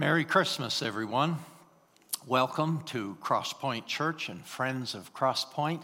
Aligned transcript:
Merry 0.00 0.24
Christmas, 0.24 0.80
everyone. 0.80 1.36
Welcome 2.26 2.80
to 2.86 3.18
Crosspoint 3.22 3.84
Church 3.84 4.30
and 4.30 4.42
friends 4.46 4.94
of 4.94 5.12
Crosspoint 5.12 5.82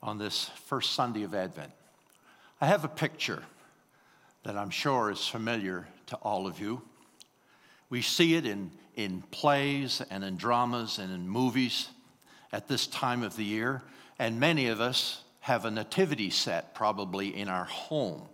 on 0.00 0.18
this 0.18 0.50
first 0.66 0.92
Sunday 0.92 1.24
of 1.24 1.34
Advent. 1.34 1.72
I 2.60 2.66
have 2.66 2.84
a 2.84 2.88
picture 2.88 3.42
that 4.44 4.56
I'm 4.56 4.70
sure 4.70 5.10
is 5.10 5.26
familiar 5.26 5.88
to 6.06 6.16
all 6.18 6.46
of 6.46 6.60
you. 6.60 6.80
We 7.90 8.02
see 8.02 8.36
it 8.36 8.46
in, 8.46 8.70
in 8.94 9.22
plays 9.32 10.00
and 10.08 10.22
in 10.22 10.36
dramas 10.36 11.00
and 11.00 11.12
in 11.12 11.28
movies 11.28 11.88
at 12.52 12.68
this 12.68 12.86
time 12.86 13.24
of 13.24 13.34
the 13.34 13.44
year, 13.44 13.82
and 14.20 14.38
many 14.38 14.68
of 14.68 14.80
us 14.80 15.24
have 15.40 15.64
a 15.64 15.72
nativity 15.72 16.30
set 16.30 16.72
probably 16.72 17.36
in 17.36 17.48
our 17.48 17.64
home. 17.64 18.28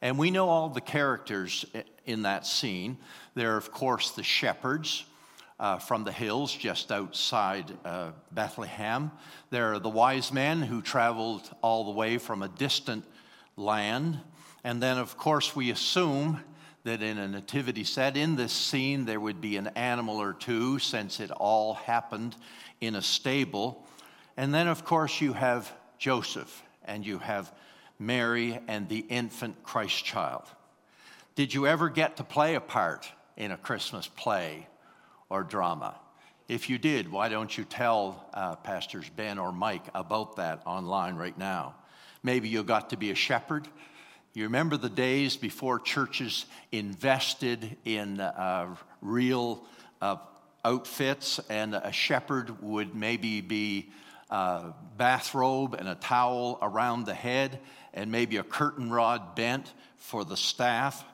And 0.00 0.18
we 0.18 0.30
know 0.30 0.48
all 0.48 0.68
the 0.68 0.80
characters 0.80 1.64
in 2.04 2.22
that 2.22 2.46
scene. 2.46 2.98
There 3.34 3.54
are, 3.54 3.56
of 3.56 3.72
course, 3.72 4.12
the 4.12 4.22
shepherds 4.22 5.04
uh, 5.58 5.78
from 5.78 6.04
the 6.04 6.12
hills 6.12 6.54
just 6.54 6.92
outside 6.92 7.72
uh, 7.84 8.10
Bethlehem. 8.30 9.10
There 9.50 9.72
are 9.72 9.78
the 9.78 9.88
wise 9.88 10.32
men 10.32 10.62
who 10.62 10.82
traveled 10.82 11.50
all 11.62 11.84
the 11.84 11.90
way 11.90 12.18
from 12.18 12.42
a 12.42 12.48
distant 12.48 13.04
land. 13.56 14.20
And 14.62 14.82
then, 14.82 14.98
of 14.98 15.16
course, 15.16 15.56
we 15.56 15.70
assume 15.70 16.40
that 16.84 17.02
in 17.02 17.18
a 17.18 17.26
nativity 17.26 17.84
set, 17.84 18.16
in 18.16 18.36
this 18.36 18.52
scene, 18.52 19.04
there 19.04 19.20
would 19.20 19.40
be 19.40 19.56
an 19.56 19.66
animal 19.68 20.18
or 20.18 20.32
two 20.32 20.78
since 20.78 21.18
it 21.18 21.30
all 21.32 21.74
happened 21.74 22.36
in 22.80 22.94
a 22.94 23.02
stable. 23.02 23.84
And 24.36 24.54
then, 24.54 24.68
of 24.68 24.84
course, 24.84 25.20
you 25.20 25.32
have 25.32 25.72
Joseph 25.98 26.62
and 26.84 27.04
you 27.04 27.18
have 27.18 27.52
Mary 27.98 28.58
and 28.68 28.88
the 28.88 29.04
infant 29.08 29.62
Christ 29.62 30.04
child. 30.04 30.44
Did 31.34 31.54
you 31.54 31.66
ever 31.66 31.88
get 31.88 32.16
to 32.16 32.24
play 32.24 32.54
a 32.54 32.60
part 32.60 33.08
in 33.36 33.50
a 33.50 33.56
Christmas 33.56 34.08
play 34.08 34.66
or 35.28 35.42
drama? 35.42 35.94
If 36.48 36.70
you 36.70 36.78
did, 36.78 37.12
why 37.12 37.28
don't 37.28 37.56
you 37.56 37.64
tell 37.64 38.26
uh, 38.32 38.56
Pastors 38.56 39.08
Ben 39.16 39.38
or 39.38 39.52
Mike 39.52 39.84
about 39.94 40.36
that 40.36 40.62
online 40.64 41.16
right 41.16 41.36
now? 41.36 41.74
Maybe 42.22 42.48
you 42.48 42.62
got 42.62 42.90
to 42.90 42.96
be 42.96 43.10
a 43.10 43.14
shepherd. 43.14 43.68
You 44.34 44.44
remember 44.44 44.76
the 44.76 44.88
days 44.88 45.36
before 45.36 45.78
churches 45.78 46.46
invested 46.72 47.76
in 47.84 48.20
uh, 48.20 48.74
real 49.02 49.64
uh, 50.00 50.16
outfits, 50.64 51.38
and 51.50 51.74
a 51.74 51.92
shepherd 51.92 52.62
would 52.62 52.94
maybe 52.94 53.40
be 53.40 53.90
a 54.30 54.34
uh, 54.34 54.72
bathrobe 54.96 55.74
and 55.74 55.88
a 55.88 55.94
towel 55.94 56.58
around 56.60 57.06
the 57.06 57.14
head, 57.14 57.60
and 57.94 58.10
maybe 58.10 58.36
a 58.36 58.42
curtain 58.42 58.90
rod 58.90 59.34
bent 59.34 59.72
for 59.96 60.24
the 60.24 60.36
staff. 60.36 61.04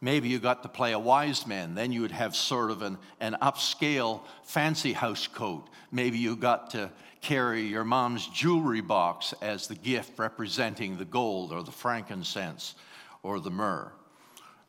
Maybe 0.00 0.28
you 0.28 0.40
got 0.40 0.64
to 0.64 0.68
play 0.68 0.92
a 0.92 0.98
wise 0.98 1.46
man. 1.46 1.74
Then 1.74 1.92
you 1.92 2.02
would 2.02 2.10
have 2.10 2.34
sort 2.34 2.70
of 2.70 2.82
an, 2.82 2.98
an 3.20 3.36
upscale 3.40 4.22
fancy 4.42 4.92
house 4.92 5.28
coat. 5.28 5.68
Maybe 5.92 6.18
you 6.18 6.34
got 6.34 6.70
to 6.70 6.90
carry 7.20 7.62
your 7.62 7.84
mom's 7.84 8.26
jewelry 8.26 8.80
box 8.80 9.32
as 9.40 9.68
the 9.68 9.76
gift 9.76 10.18
representing 10.18 10.98
the 10.98 11.04
gold 11.04 11.52
or 11.52 11.62
the 11.62 11.70
frankincense 11.70 12.74
or 13.22 13.38
the 13.38 13.50
myrrh. 13.50 13.92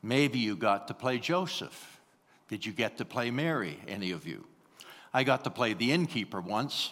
Maybe 0.03 0.37
you 0.37 0.55
got 0.55 0.87
to 0.89 0.93
play 0.93 1.17
Joseph. 1.17 1.99
Did 2.47 2.65
you 2.65 2.71
get 2.71 2.97
to 2.97 3.05
play 3.05 3.31
Mary, 3.31 3.79
any 3.87 4.11
of 4.11 4.27
you? 4.27 4.43
I 5.13 5.23
got 5.23 5.43
to 5.45 5.49
play 5.49 5.73
the 5.73 5.91
innkeeper 5.91 6.41
once. 6.41 6.91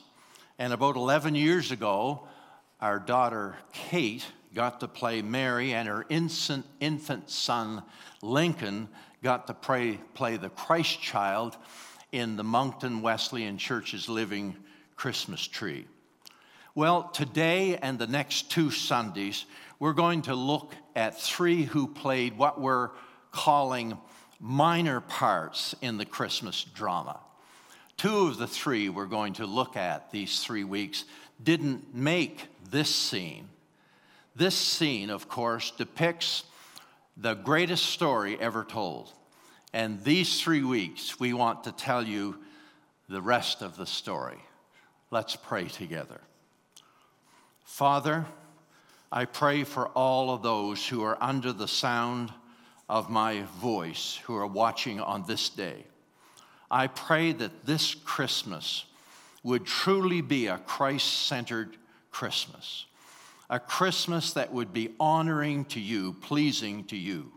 And 0.58 0.74
about 0.74 0.96
11 0.96 1.36
years 1.36 1.72
ago, 1.72 2.28
our 2.80 3.00
daughter 3.00 3.56
Kate 3.74 4.26
got 4.54 4.80
to 4.82 4.88
play 4.88 5.22
Mary, 5.22 5.74
and 5.74 5.88
her 5.88 6.06
infant, 6.10 6.66
infant 6.80 7.30
son 7.30 7.84
Lincoln 8.22 8.90
got 9.24 9.48
to 9.48 9.54
pray, 9.54 10.00
play 10.14 10.38
the 10.38 10.50
Christ 10.50 11.02
child 11.02 11.58
in 12.12 12.36
the 12.36 12.44
Moncton 12.44 13.02
Wesleyan 13.02 13.58
Church's 13.58 14.10
living 14.10 14.56
Christmas 14.96 15.46
tree. 15.48 15.86
Well, 16.76 17.10
today 17.10 17.78
and 17.78 18.00
the 18.00 18.08
next 18.08 18.52
two 18.52 18.72
Sundays, 18.72 19.46
we're 19.80 19.94
going 19.94 20.24
to 20.24 20.36
look 20.36 20.74
at 20.96 21.20
three 21.20 21.64
who 21.64 21.88
played 21.88 22.38
what 22.38 22.62
we're 22.62 22.92
calling 23.32 23.98
minor 24.40 25.02
parts 25.02 25.76
in 25.82 25.98
the 25.98 26.06
Christmas 26.06 26.64
drama. 26.64 27.20
Two 27.98 28.28
of 28.28 28.38
the 28.38 28.48
three 28.48 28.90
we're 28.90 29.06
going 29.06 29.34
to 29.34 29.46
look 29.46 29.78
at 29.78 30.12
these 30.12 30.44
three 30.44 30.64
weeks 30.64 31.06
didn't 31.44 31.94
make 31.94 32.48
this 32.70 32.94
scene, 32.94 33.50
this 34.42 34.56
scene, 34.56 35.12
of 35.12 35.30
course, 35.30 35.70
depicts 35.70 36.46
the 37.16 37.36
greatest 37.36 37.86
story 37.86 38.40
ever 38.40 38.64
told. 38.64 39.14
And 39.72 40.04
these 40.04 40.42
three 40.42 40.64
weeks, 40.64 41.20
we 41.20 41.32
want 41.32 41.66
to 41.66 41.72
tell 41.72 42.04
you 42.04 42.40
the 43.08 43.22
rest 43.22 43.62
of 43.62 43.78
the 43.78 43.86
story. 43.86 44.40
Let's 45.12 45.36
pray 45.36 45.68
together. 45.68 46.20
Father, 47.66 48.26
I 49.12 49.26
pray 49.26 49.64
for 49.64 49.90
all 49.90 50.34
of 50.34 50.42
those 50.42 50.88
who 50.88 51.04
are 51.04 51.20
under 51.22 51.54
the 51.54 51.68
sound 51.68 52.34
of 52.90 53.12
my 53.12 53.44
voice, 53.60 54.20
who 54.24 54.36
are 54.36 54.48
watching 54.48 55.00
on 55.00 55.24
this 55.28 55.50
day. 55.50 55.86
I 56.72 56.88
pray 56.88 57.32
that 57.32 57.68
this 57.68 57.94
Christmas 57.94 58.86
would 59.44 59.68
truly 59.68 60.22
be 60.22 60.48
a 60.48 60.58
Christ 60.58 61.28
centered 61.28 61.78
Christmas 62.10 62.88
a 63.52 63.60
Christmas 63.60 64.32
that 64.34 64.54
would 64.54 64.72
be 64.72 64.96
honoring 64.98 65.66
to 65.66 65.80
you, 65.82 66.14
pleasing 66.14 66.86
to 66.86 66.96
you. 66.96 67.34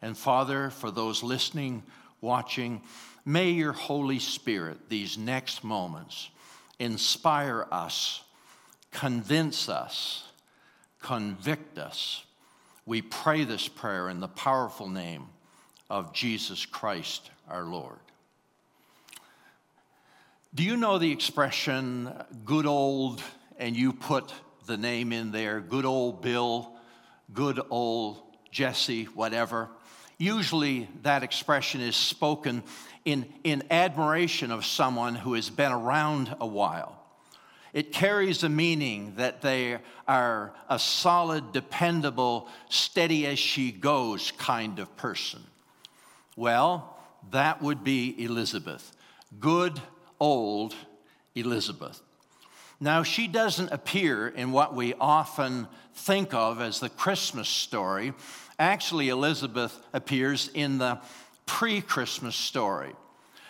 And 0.00 0.16
Father, 0.16 0.70
for 0.70 0.92
those 0.92 1.24
listening, 1.24 1.82
watching, 2.20 2.82
may 3.24 3.50
your 3.50 3.72
Holy 3.72 4.20
Spirit, 4.20 4.88
these 4.88 5.18
next 5.18 5.64
moments, 5.64 6.30
inspire 6.78 7.66
us, 7.72 8.22
convince 8.92 9.68
us, 9.68 10.22
convict 11.02 11.78
us. 11.78 12.24
We 12.86 13.02
pray 13.02 13.42
this 13.42 13.66
prayer 13.66 14.08
in 14.08 14.20
the 14.20 14.28
powerful 14.28 14.88
name 14.88 15.26
of 15.90 16.14
Jesus 16.14 16.64
Christ 16.64 17.28
our 17.50 17.64
Lord. 17.64 17.98
Do 20.54 20.62
you 20.62 20.76
know 20.76 20.98
the 20.98 21.10
expression 21.10 22.12
good 22.44 22.66
old 22.66 23.20
and 23.58 23.76
you 23.76 23.92
put 23.92 24.32
the 24.68 24.76
name 24.76 25.12
in 25.12 25.32
there, 25.32 25.60
good 25.60 25.86
old 25.86 26.22
Bill, 26.22 26.72
good 27.32 27.58
old 27.70 28.22
Jesse, 28.52 29.04
whatever. 29.04 29.70
Usually 30.18 30.88
that 31.02 31.22
expression 31.22 31.80
is 31.80 31.96
spoken 31.96 32.62
in, 33.04 33.26
in 33.44 33.64
admiration 33.70 34.52
of 34.52 34.66
someone 34.66 35.14
who 35.14 35.32
has 35.34 35.48
been 35.48 35.72
around 35.72 36.36
a 36.38 36.46
while. 36.46 37.02
It 37.72 37.92
carries 37.92 38.42
a 38.42 38.48
meaning 38.48 39.14
that 39.16 39.40
they 39.40 39.78
are 40.06 40.52
a 40.68 40.78
solid, 40.78 41.52
dependable, 41.52 42.48
steady 42.68 43.26
as 43.26 43.38
she 43.38 43.72
goes 43.72 44.32
kind 44.32 44.78
of 44.78 44.94
person. 44.96 45.40
Well, 46.36 46.96
that 47.30 47.62
would 47.62 47.82
be 47.84 48.22
Elizabeth. 48.22 48.94
Good 49.40 49.80
old 50.20 50.74
Elizabeth. 51.34 52.02
Now, 52.80 53.02
she 53.02 53.26
doesn't 53.26 53.72
appear 53.72 54.28
in 54.28 54.52
what 54.52 54.74
we 54.74 54.94
often 54.94 55.66
think 55.94 56.32
of 56.32 56.60
as 56.60 56.78
the 56.78 56.88
Christmas 56.88 57.48
story. 57.48 58.12
Actually, 58.58 59.08
Elizabeth 59.08 59.76
appears 59.92 60.48
in 60.54 60.78
the 60.78 61.00
pre 61.46 61.80
Christmas 61.80 62.36
story. 62.36 62.94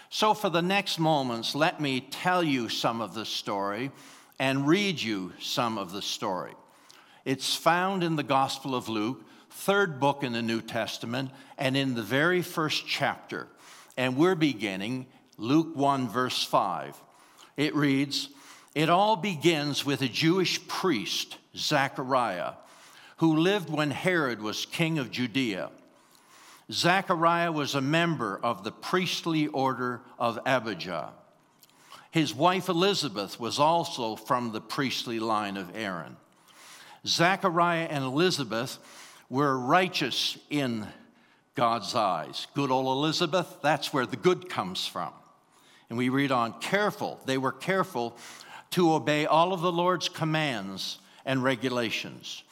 So, 0.09 0.33
for 0.33 0.49
the 0.49 0.62
next 0.62 0.99
moments, 0.99 1.55
let 1.55 1.78
me 1.78 2.00
tell 2.00 2.43
you 2.43 2.71
some 2.71 3.03
of 3.03 3.12
the 3.12 3.27
story 3.27 3.91
and 4.38 4.67
read 4.67 5.00
you 5.00 5.33
some 5.41 5.77
of 5.77 5.93
the 5.93 6.00
story. 6.00 6.55
It's 7.27 7.55
found 7.55 8.03
in 8.03 8.17
the 8.17 8.22
Gospel 8.22 8.75
of 8.75 8.88
Luke, 8.88 9.22
third 9.50 10.00
book 10.00 10.23
in 10.23 10.32
the 10.32 10.41
New 10.41 10.62
Testament, 10.62 11.31
and 11.58 11.76
in 11.76 11.94
the 11.94 12.03
very 12.03 12.41
first 12.41 12.87
chapter. 12.87 13.49
And 13.99 14.17
we're 14.17 14.37
beginning 14.37 15.06
Luke 15.37 15.76
1, 15.76 16.08
verse 16.08 16.43
5. 16.43 16.97
It 17.58 17.75
reads, 17.75 18.31
it 18.75 18.88
all 18.91 19.17
begins 19.17 19.85
with 19.85 20.03
a 20.03 20.09
Jewish 20.09 20.67
priest, 20.69 21.37
Zechariah, 21.56 22.53
who 23.19 23.37
lived 23.37 23.70
when 23.70 23.91
Herod 23.91 24.41
was 24.41 24.67
king 24.67 24.99
of 24.99 25.11
Judea. 25.11 25.70
Zechariah 26.70 27.50
was 27.50 27.75
a 27.75 27.81
member 27.81 28.38
of 28.43 28.62
the 28.62 28.70
priestly 28.70 29.47
order 29.47 30.03
of 30.19 30.38
Abijah. 30.44 31.11
His 32.11 32.35
wife 32.35 32.69
Elizabeth 32.69 33.41
was 33.41 33.59
also 33.59 34.17
from 34.17 34.53
the 34.53 34.61
priestly 34.61 35.19
line 35.19 35.56
of 35.56 35.75
Aaron. 35.75 36.17
Zechariah 37.06 37.88
and 37.91 38.05
Elizabeth 38.05 38.79
were 39.31 39.59
righteous 39.59 40.38
in 40.50 40.87
God's 41.55 41.94
eyes. 41.94 42.47
Good 42.55 42.70
old 42.70 42.87
Elizabeth, 42.87 43.59
that's 43.62 43.93
where 43.93 44.06
the 44.06 44.17
good 44.17 44.49
comes 44.49 44.87
from. 44.87 45.12
And 45.88 45.99
we 45.99 46.09
read 46.09 46.31
on 46.31 46.53
careful, 46.61 47.19
they 47.25 47.38
were 47.38 47.53
careful 47.53 48.17
to 48.70 48.93
obey 48.93 49.26
all 49.26 49.53
of 49.53 49.61
the 49.61 49.73
Lord's 49.73 50.09
commands 50.09 50.99
and 51.25 51.43
regulations. 51.43 52.43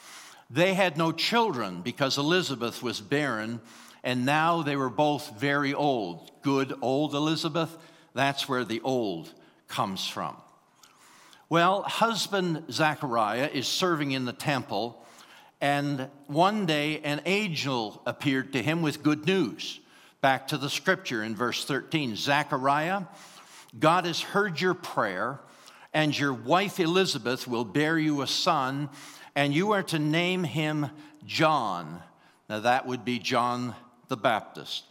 They 0.50 0.74
had 0.74 0.96
no 0.96 1.12
children 1.12 1.82
because 1.82 2.18
Elizabeth 2.18 2.82
was 2.82 3.00
barren 3.00 3.60
and 4.06 4.24
now 4.24 4.62
they 4.62 4.76
were 4.76 4.88
both 4.88 5.32
very 5.36 5.74
old. 5.74 6.30
Good 6.42 6.72
old 6.80 7.12
Elizabeth, 7.12 7.76
that's 8.14 8.48
where 8.48 8.64
the 8.64 8.80
old 8.82 9.34
comes 9.66 10.06
from. 10.06 10.36
Well, 11.48 11.82
husband 11.82 12.64
Zechariah 12.70 13.50
is 13.52 13.66
serving 13.66 14.12
in 14.12 14.24
the 14.24 14.32
temple, 14.32 15.04
and 15.60 16.08
one 16.28 16.66
day 16.66 17.00
an 17.00 17.20
angel 17.26 18.00
appeared 18.06 18.52
to 18.52 18.62
him 18.62 18.80
with 18.80 19.02
good 19.02 19.26
news. 19.26 19.80
Back 20.20 20.48
to 20.48 20.56
the 20.56 20.70
scripture 20.70 21.24
in 21.24 21.34
verse 21.34 21.64
13 21.64 22.14
Zechariah, 22.14 23.02
God 23.76 24.06
has 24.06 24.20
heard 24.20 24.60
your 24.60 24.74
prayer, 24.74 25.40
and 25.96 26.16
your 26.18 26.34
wife 26.34 26.78
Elizabeth 26.78 27.48
will 27.48 27.64
bear 27.64 27.98
you 27.98 28.20
a 28.20 28.26
son, 28.26 28.90
and 29.34 29.54
you 29.54 29.72
are 29.72 29.82
to 29.82 29.98
name 29.98 30.44
him 30.44 30.90
John. 31.24 32.02
Now, 32.50 32.60
that 32.60 32.84
would 32.84 33.02
be 33.02 33.18
John 33.18 33.74
the 34.08 34.16
Baptist. 34.18 34.84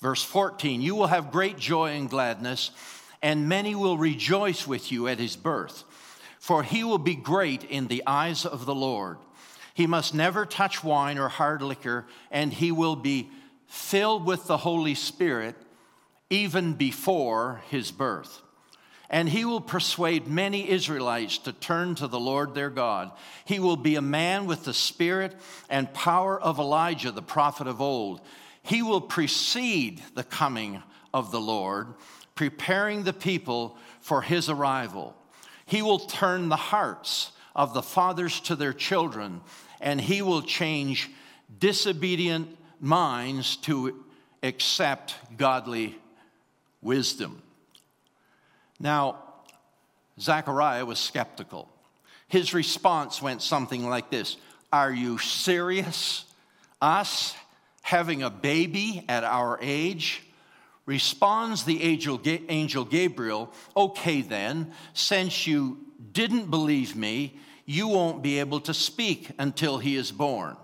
Verse 0.00 0.24
14 0.24 0.82
You 0.82 0.96
will 0.96 1.06
have 1.06 1.30
great 1.30 1.56
joy 1.56 1.90
and 1.90 2.10
gladness, 2.10 2.72
and 3.22 3.48
many 3.48 3.76
will 3.76 3.96
rejoice 3.96 4.66
with 4.66 4.90
you 4.90 5.06
at 5.06 5.20
his 5.20 5.36
birth, 5.36 5.84
for 6.40 6.64
he 6.64 6.82
will 6.82 6.98
be 6.98 7.14
great 7.14 7.62
in 7.62 7.86
the 7.86 8.02
eyes 8.04 8.44
of 8.44 8.66
the 8.66 8.74
Lord. 8.74 9.18
He 9.74 9.86
must 9.86 10.14
never 10.14 10.44
touch 10.44 10.82
wine 10.82 11.16
or 11.16 11.28
hard 11.28 11.62
liquor, 11.62 12.06
and 12.28 12.52
he 12.52 12.72
will 12.72 12.96
be 12.96 13.30
filled 13.68 14.26
with 14.26 14.48
the 14.48 14.56
Holy 14.56 14.96
Spirit 14.96 15.54
even 16.28 16.72
before 16.72 17.62
his 17.70 17.92
birth. 17.92 18.42
And 19.12 19.28
he 19.28 19.44
will 19.44 19.60
persuade 19.60 20.28
many 20.28 20.70
Israelites 20.70 21.38
to 21.38 21.52
turn 21.52 21.96
to 21.96 22.06
the 22.06 22.20
Lord 22.20 22.54
their 22.54 22.70
God. 22.70 23.10
He 23.44 23.58
will 23.58 23.76
be 23.76 23.96
a 23.96 24.02
man 24.02 24.46
with 24.46 24.64
the 24.64 24.72
spirit 24.72 25.34
and 25.68 25.92
power 25.92 26.40
of 26.40 26.60
Elijah, 26.60 27.10
the 27.10 27.20
prophet 27.20 27.66
of 27.66 27.80
old. 27.80 28.20
He 28.62 28.82
will 28.82 29.00
precede 29.00 30.00
the 30.14 30.22
coming 30.22 30.80
of 31.12 31.32
the 31.32 31.40
Lord, 31.40 31.88
preparing 32.36 33.02
the 33.02 33.12
people 33.12 33.76
for 34.00 34.22
his 34.22 34.48
arrival. 34.48 35.16
He 35.66 35.82
will 35.82 35.98
turn 35.98 36.48
the 36.48 36.56
hearts 36.56 37.32
of 37.56 37.74
the 37.74 37.82
fathers 37.82 38.38
to 38.42 38.54
their 38.54 38.72
children, 38.72 39.40
and 39.80 40.00
he 40.00 40.22
will 40.22 40.42
change 40.42 41.10
disobedient 41.58 42.56
minds 42.80 43.56
to 43.56 44.04
accept 44.42 45.16
godly 45.36 45.98
wisdom. 46.80 47.42
Now, 48.80 49.18
Zechariah 50.18 50.86
was 50.86 50.98
skeptical. 50.98 51.68
His 52.28 52.54
response 52.54 53.20
went 53.20 53.42
something 53.42 53.88
like 53.88 54.10
this 54.10 54.36
Are 54.72 54.92
you 54.92 55.18
serious? 55.18 56.24
Us 56.80 57.36
having 57.82 58.22
a 58.22 58.30
baby 58.30 59.04
at 59.08 59.22
our 59.22 59.58
age? 59.60 60.22
Responds 60.86 61.64
the 61.64 61.82
angel 61.82 62.84
Gabriel, 62.84 63.52
Okay, 63.76 64.22
then, 64.22 64.72
since 64.94 65.46
you 65.46 65.78
didn't 66.12 66.50
believe 66.50 66.96
me, 66.96 67.38
you 67.66 67.86
won't 67.86 68.22
be 68.22 68.40
able 68.40 68.60
to 68.60 68.74
speak 68.74 69.30
until 69.38 69.78
he 69.78 69.94
is 69.94 70.10
born. 70.10 70.56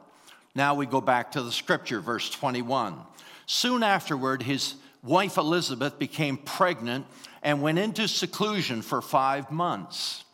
Now 0.55 0.75
we 0.75 0.87
go 0.87 1.01
back 1.01 1.33
to 1.33 1.43
the 1.43 1.53
scripture, 1.53 2.01
verse 2.01 2.31
21. 2.31 2.97
Soon 3.45 3.83
afterward, 3.83 4.43
his 4.43 4.75
wife 5.07 5.37
Elizabeth 5.37 5.99
became 5.99 6.37
pregnant 6.37 7.07
and 7.43 7.63
went 7.63 7.79
into 7.79 8.09
seclusion 8.09 8.83
for 8.83 9.01
five 9.01 9.51
months. 9.51 10.25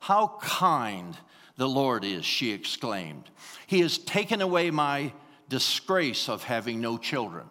How 0.00 0.38
kind 0.40 1.16
the 1.56 1.68
Lord 1.68 2.04
is, 2.04 2.24
she 2.24 2.52
exclaimed. 2.52 3.30
He 3.66 3.80
has 3.80 3.98
taken 3.98 4.40
away 4.40 4.70
my 4.70 5.12
disgrace 5.48 6.28
of 6.28 6.42
having 6.42 6.80
no 6.80 6.96
children. 6.98 7.46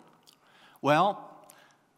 Well, 0.82 1.28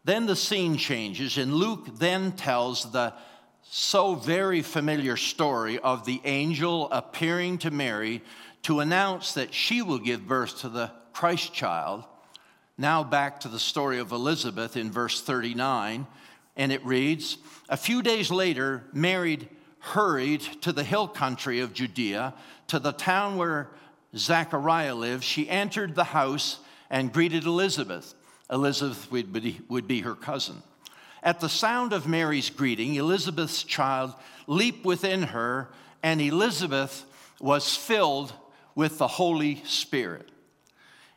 then 0.04 0.26
the 0.26 0.36
scene 0.36 0.76
changes, 0.76 1.38
and 1.38 1.54
Luke 1.54 1.98
then 1.98 2.32
tells 2.32 2.92
the 2.92 3.14
so 3.62 4.14
very 4.14 4.60
familiar 4.60 5.16
story 5.16 5.78
of 5.78 6.04
the 6.04 6.20
angel 6.24 6.90
appearing 6.92 7.58
to 7.58 7.70
Mary 7.70 8.22
to 8.62 8.80
announce 8.80 9.34
that 9.34 9.54
she 9.54 9.80
will 9.82 9.98
give 9.98 10.26
birth 10.26 10.60
to 10.60 10.68
the 10.68 10.90
Christ 11.12 11.54
child. 11.54 12.04
Now, 12.76 13.04
back 13.04 13.40
to 13.40 13.48
the 13.48 13.60
story 13.60 14.00
of 14.00 14.10
Elizabeth 14.10 14.76
in 14.76 14.90
verse 14.90 15.20
39, 15.20 16.08
and 16.56 16.72
it 16.72 16.84
reads 16.84 17.38
A 17.68 17.76
few 17.76 18.02
days 18.02 18.32
later, 18.32 18.82
Mary 18.92 19.48
hurried 19.78 20.40
to 20.62 20.72
the 20.72 20.82
hill 20.82 21.06
country 21.06 21.60
of 21.60 21.72
Judea, 21.72 22.34
to 22.68 22.80
the 22.80 22.92
town 22.92 23.36
where 23.36 23.68
Zachariah 24.16 24.94
lived. 24.94 25.22
She 25.22 25.48
entered 25.48 25.94
the 25.94 26.04
house 26.04 26.58
and 26.90 27.12
greeted 27.12 27.44
Elizabeth. 27.44 28.14
Elizabeth 28.50 29.10
would 29.10 29.32
be, 29.32 29.60
would 29.68 29.86
be 29.86 30.00
her 30.00 30.16
cousin. 30.16 30.62
At 31.22 31.40
the 31.40 31.48
sound 31.48 31.92
of 31.92 32.08
Mary's 32.08 32.50
greeting, 32.50 32.96
Elizabeth's 32.96 33.62
child 33.62 34.14
leaped 34.48 34.84
within 34.84 35.22
her, 35.22 35.70
and 36.02 36.20
Elizabeth 36.20 37.04
was 37.40 37.76
filled 37.76 38.32
with 38.74 38.98
the 38.98 39.08
Holy 39.08 39.62
Spirit. 39.64 40.30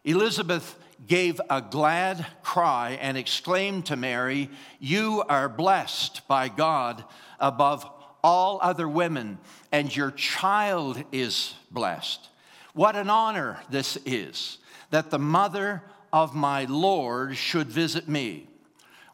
Elizabeth 0.03 0.75
gave 1.05 1.39
a 1.49 1.61
glad 1.61 2.25
cry 2.41 2.97
and 3.01 3.17
exclaimed 3.17 3.85
to 3.87 3.95
Mary, 3.95 4.49
You 4.79 5.23
are 5.29 5.49
blessed 5.49 6.27
by 6.27 6.49
God 6.49 7.03
above 7.39 7.89
all 8.23 8.59
other 8.61 8.89
women, 8.89 9.37
and 9.71 9.95
your 9.95 10.11
child 10.11 11.03
is 11.11 11.53
blessed. 11.71 12.29
What 12.73 12.95
an 12.95 13.09
honor 13.09 13.59
this 13.69 13.97
is 14.05 14.57
that 14.89 15.11
the 15.11 15.19
mother 15.19 15.83
of 16.11 16.35
my 16.35 16.65
Lord 16.65 17.35
should 17.37 17.67
visit 17.67 18.07
me. 18.07 18.47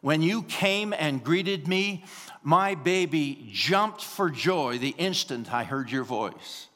When 0.02 0.22
you 0.22 0.44
came 0.44 0.94
and 0.94 1.24
greeted 1.24 1.68
me, 1.68 2.04
my 2.42 2.76
baby 2.76 3.48
jumped 3.52 4.04
for 4.04 4.30
joy 4.30 4.78
the 4.78 4.96
instant 4.98 5.54
I 5.54 5.64
heard 5.64 5.92
your 5.92 6.04
voice. 6.04 6.68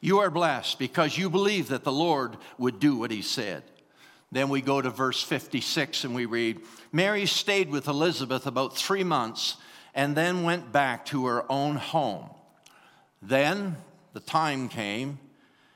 You 0.00 0.18
are 0.18 0.30
blessed 0.30 0.78
because 0.78 1.16
you 1.16 1.30
believed 1.30 1.70
that 1.70 1.84
the 1.84 1.92
Lord 1.92 2.36
would 2.58 2.78
do 2.78 2.96
what 2.96 3.10
he 3.10 3.22
said. 3.22 3.62
Then 4.30 4.48
we 4.48 4.60
go 4.60 4.80
to 4.80 4.90
verse 4.90 5.22
56 5.22 6.04
and 6.04 6.14
we 6.14 6.26
read 6.26 6.60
Mary 6.92 7.26
stayed 7.26 7.70
with 7.70 7.88
Elizabeth 7.88 8.46
about 8.46 8.76
three 8.76 9.04
months 9.04 9.56
and 9.94 10.16
then 10.16 10.42
went 10.42 10.70
back 10.70 11.06
to 11.06 11.26
her 11.26 11.50
own 11.50 11.76
home. 11.76 12.28
Then 13.22 13.76
the 14.12 14.20
time 14.20 14.68
came 14.68 15.18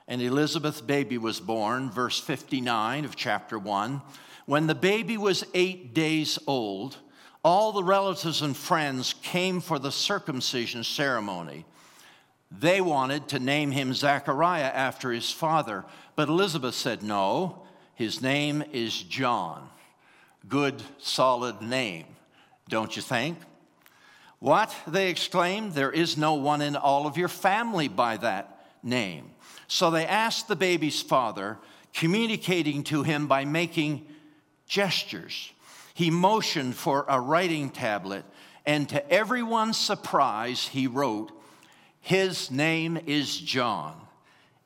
and 0.06 0.20
Elizabeth's 0.20 0.80
baby 0.80 1.16
was 1.16 1.40
born, 1.40 1.90
verse 1.90 2.20
59 2.20 3.04
of 3.04 3.16
chapter 3.16 3.58
1. 3.58 4.02
When 4.46 4.66
the 4.66 4.74
baby 4.74 5.16
was 5.16 5.44
eight 5.54 5.94
days 5.94 6.38
old, 6.46 6.98
all 7.44 7.72
the 7.72 7.84
relatives 7.84 8.42
and 8.42 8.56
friends 8.56 9.14
came 9.22 9.60
for 9.60 9.78
the 9.78 9.92
circumcision 9.92 10.84
ceremony. 10.84 11.64
They 12.50 12.80
wanted 12.80 13.28
to 13.28 13.38
name 13.38 13.70
him 13.70 13.94
Zachariah 13.94 14.70
after 14.74 15.10
his 15.10 15.30
father, 15.30 15.84
but 16.16 16.28
Elizabeth 16.28 16.74
said, 16.74 17.02
No, 17.02 17.62
his 17.94 18.22
name 18.22 18.64
is 18.72 19.02
John. 19.02 19.68
Good, 20.48 20.82
solid 20.98 21.62
name, 21.62 22.06
don't 22.68 22.94
you 22.96 23.02
think? 23.02 23.38
What? 24.38 24.74
They 24.88 25.08
exclaimed. 25.08 25.72
There 25.72 25.92
is 25.92 26.16
no 26.16 26.34
one 26.34 26.62
in 26.62 26.74
all 26.74 27.06
of 27.06 27.16
your 27.16 27.28
family 27.28 27.86
by 27.86 28.16
that 28.16 28.66
name. 28.82 29.30
So 29.68 29.90
they 29.90 30.04
asked 30.06 30.48
the 30.48 30.56
baby's 30.56 31.00
father, 31.00 31.58
communicating 31.94 32.82
to 32.84 33.02
him 33.02 33.26
by 33.26 33.44
making 33.44 34.06
gestures. 34.66 35.52
He 35.94 36.10
motioned 36.10 36.74
for 36.74 37.04
a 37.08 37.20
writing 37.20 37.70
tablet, 37.70 38.24
and 38.66 38.88
to 38.88 39.12
everyone's 39.12 39.76
surprise, 39.76 40.66
he 40.66 40.86
wrote, 40.86 41.30
His 42.00 42.50
name 42.50 42.98
is 43.06 43.36
John. 43.36 43.94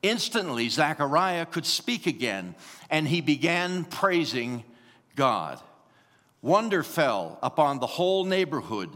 Instantly, 0.06 0.68
Zechariah 0.68 1.46
could 1.46 1.66
speak 1.66 2.06
again, 2.06 2.54
and 2.90 3.08
he 3.08 3.20
began 3.20 3.84
praising 3.84 4.62
God. 5.16 5.58
Wonder 6.42 6.84
fell 6.84 7.40
upon 7.42 7.80
the 7.80 7.88
whole 7.88 8.24
neighborhood, 8.24 8.90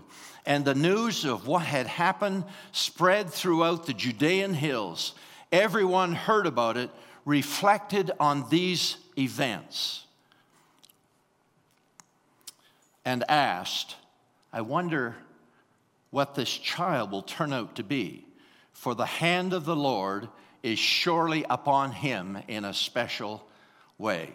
and 0.46 0.64
the 0.64 0.74
news 0.74 1.24
of 1.24 1.48
what 1.48 1.62
had 1.62 1.88
happened 1.88 2.44
spread 2.70 3.28
throughout 3.28 3.86
the 3.86 3.92
Judean 3.92 4.54
hills. 4.54 5.14
Everyone 5.50 6.12
heard 6.12 6.46
about 6.46 6.76
it, 6.76 6.90
reflected 7.24 8.12
on 8.20 8.48
these 8.48 8.96
events, 9.18 10.04
and 13.04 13.24
asked, 13.28 13.96
I 14.52 14.60
wonder 14.60 15.16
what 16.10 16.36
this 16.36 16.56
child 16.56 17.10
will 17.10 17.22
turn 17.22 17.52
out 17.52 17.74
to 17.76 17.82
be, 17.82 18.26
for 18.72 18.94
the 18.94 19.06
hand 19.06 19.52
of 19.52 19.64
the 19.64 19.76
Lord 19.76 20.28
is 20.62 20.78
surely 20.78 21.44
upon 21.48 21.92
him 21.92 22.38
in 22.48 22.64
a 22.64 22.74
special 22.74 23.46
way. 23.98 24.30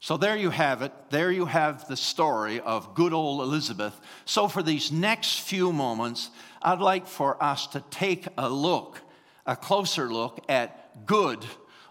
So 0.00 0.16
there 0.16 0.36
you 0.36 0.50
have 0.50 0.82
it. 0.82 0.92
There 1.10 1.30
you 1.30 1.44
have 1.44 1.86
the 1.86 1.96
story 1.96 2.58
of 2.58 2.94
good 2.94 3.12
old 3.12 3.40
Elizabeth. 3.40 3.98
So 4.24 4.48
for 4.48 4.60
these 4.60 4.90
next 4.90 5.40
few 5.40 5.72
moments, 5.72 6.30
I'd 6.60 6.80
like 6.80 7.06
for 7.06 7.40
us 7.40 7.68
to 7.68 7.84
take 7.90 8.26
a 8.36 8.48
look, 8.50 9.00
a 9.46 9.54
closer 9.54 10.12
look 10.12 10.44
at 10.48 11.06
good 11.06 11.46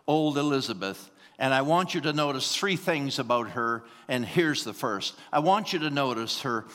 old 0.08 0.38
Elizabeth. 0.38 1.10
And 1.40 1.54
I 1.54 1.62
want 1.62 1.96
you 1.96 2.02
to 2.02 2.12
notice 2.12 2.54
three 2.54 2.76
things 2.76 3.18
about 3.18 3.52
her. 3.52 3.86
And 4.10 4.26
here's 4.26 4.66
the 4.66 4.74
first 4.74 5.16
I 5.32 5.40
want 5.40 5.72
you 5.72 5.80
to 5.80 5.90
notice 5.90 6.42
her 6.42 6.66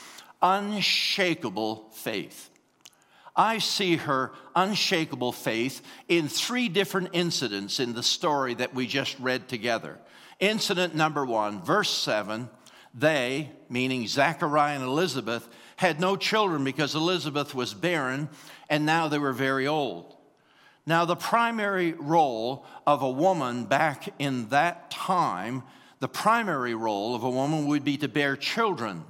unshakable 0.40 1.90
faith. 1.92 2.50
I 3.37 3.59
see 3.59 3.97
her 3.97 4.33
unshakable 4.55 5.33
faith 5.33 5.83
in 6.09 6.28
three 6.28 6.69
different 6.69 7.11
incidents 7.12 7.78
in 7.78 7.93
the 7.93 8.02
story 8.02 8.55
that 8.55 8.75
we 8.75 8.87
just 8.87 9.19
read 9.21 9.49
together. 9.49 9.99
Incident 10.40 10.95
number 10.95 11.25
one, 11.25 11.61
verse 11.62 11.90
seven, 11.90 12.49
they, 12.95 13.50
meaning 13.69 14.07
Zachariah 14.07 14.76
and 14.76 14.85
Elizabeth, 14.85 15.47
had 15.76 16.00
no 16.00 16.16
children 16.16 16.64
because 16.64 16.95
Elizabeth 16.95 17.55
was 17.55 17.75
barren 17.75 18.31
and 18.71 18.87
now 18.87 19.09
they 19.09 19.19
were 19.19 19.35
very 19.35 19.66
old. 19.66 20.16
Now, 20.87 21.05
the 21.05 21.16
primary 21.16 21.93
role 21.93 22.64
of 22.87 23.02
a 23.02 23.11
woman 23.11 23.64
back 23.64 24.09
in 24.19 24.49
that 24.50 24.90
time, 24.90 25.64
the 25.99 26.09
primary 26.09 26.75
role 26.75 27.14
of 27.14 27.25
a 27.25 27.31
woman 27.31 27.66
would 27.66 27.85
be 27.85 27.97
to 27.99 28.09
bear 28.09 28.37
children. 28.37 29.05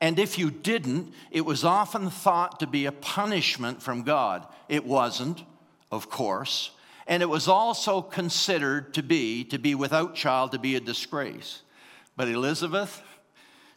And 0.00 0.18
if 0.18 0.38
you 0.38 0.50
didn't, 0.50 1.12
it 1.30 1.42
was 1.42 1.64
often 1.64 2.08
thought 2.10 2.60
to 2.60 2.66
be 2.66 2.86
a 2.86 2.92
punishment 2.92 3.82
from 3.82 4.02
God. 4.02 4.46
It 4.68 4.86
wasn't, 4.86 5.44
of 5.92 6.08
course. 6.08 6.70
And 7.06 7.22
it 7.22 7.28
was 7.28 7.48
also 7.48 8.00
considered 8.00 8.94
to 8.94 9.02
be, 9.02 9.44
to 9.44 9.58
be 9.58 9.74
without 9.74 10.14
child, 10.14 10.52
to 10.52 10.58
be 10.58 10.76
a 10.76 10.80
disgrace. 10.80 11.62
But 12.16 12.28
Elizabeth, 12.28 13.02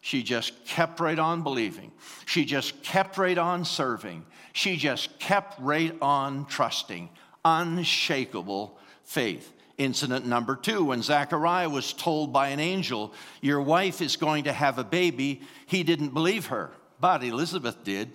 she 0.01 0.23
just 0.23 0.65
kept 0.65 0.99
right 0.99 1.19
on 1.19 1.43
believing. 1.43 1.91
She 2.25 2.45
just 2.45 2.83
kept 2.83 3.17
right 3.17 3.37
on 3.37 3.65
serving. 3.65 4.25
She 4.53 4.77
just 4.77 5.19
kept 5.19 5.59
right 5.59 5.95
on 6.01 6.45
trusting. 6.45 7.09
Unshakable 7.43 8.77
faith. 9.03 9.51
Incident 9.77 10.25
number 10.25 10.55
two, 10.55 10.85
when 10.85 11.01
Zechariah 11.01 11.69
was 11.69 11.93
told 11.93 12.31
by 12.31 12.49
an 12.49 12.59
angel, 12.59 13.13
Your 13.41 13.61
wife 13.61 14.01
is 14.01 14.17
going 14.17 14.43
to 14.43 14.53
have 14.53 14.77
a 14.77 14.83
baby, 14.83 15.41
he 15.65 15.83
didn't 15.83 16.13
believe 16.13 16.47
her, 16.47 16.71
but 16.99 17.23
Elizabeth 17.23 17.83
did. 17.83 18.11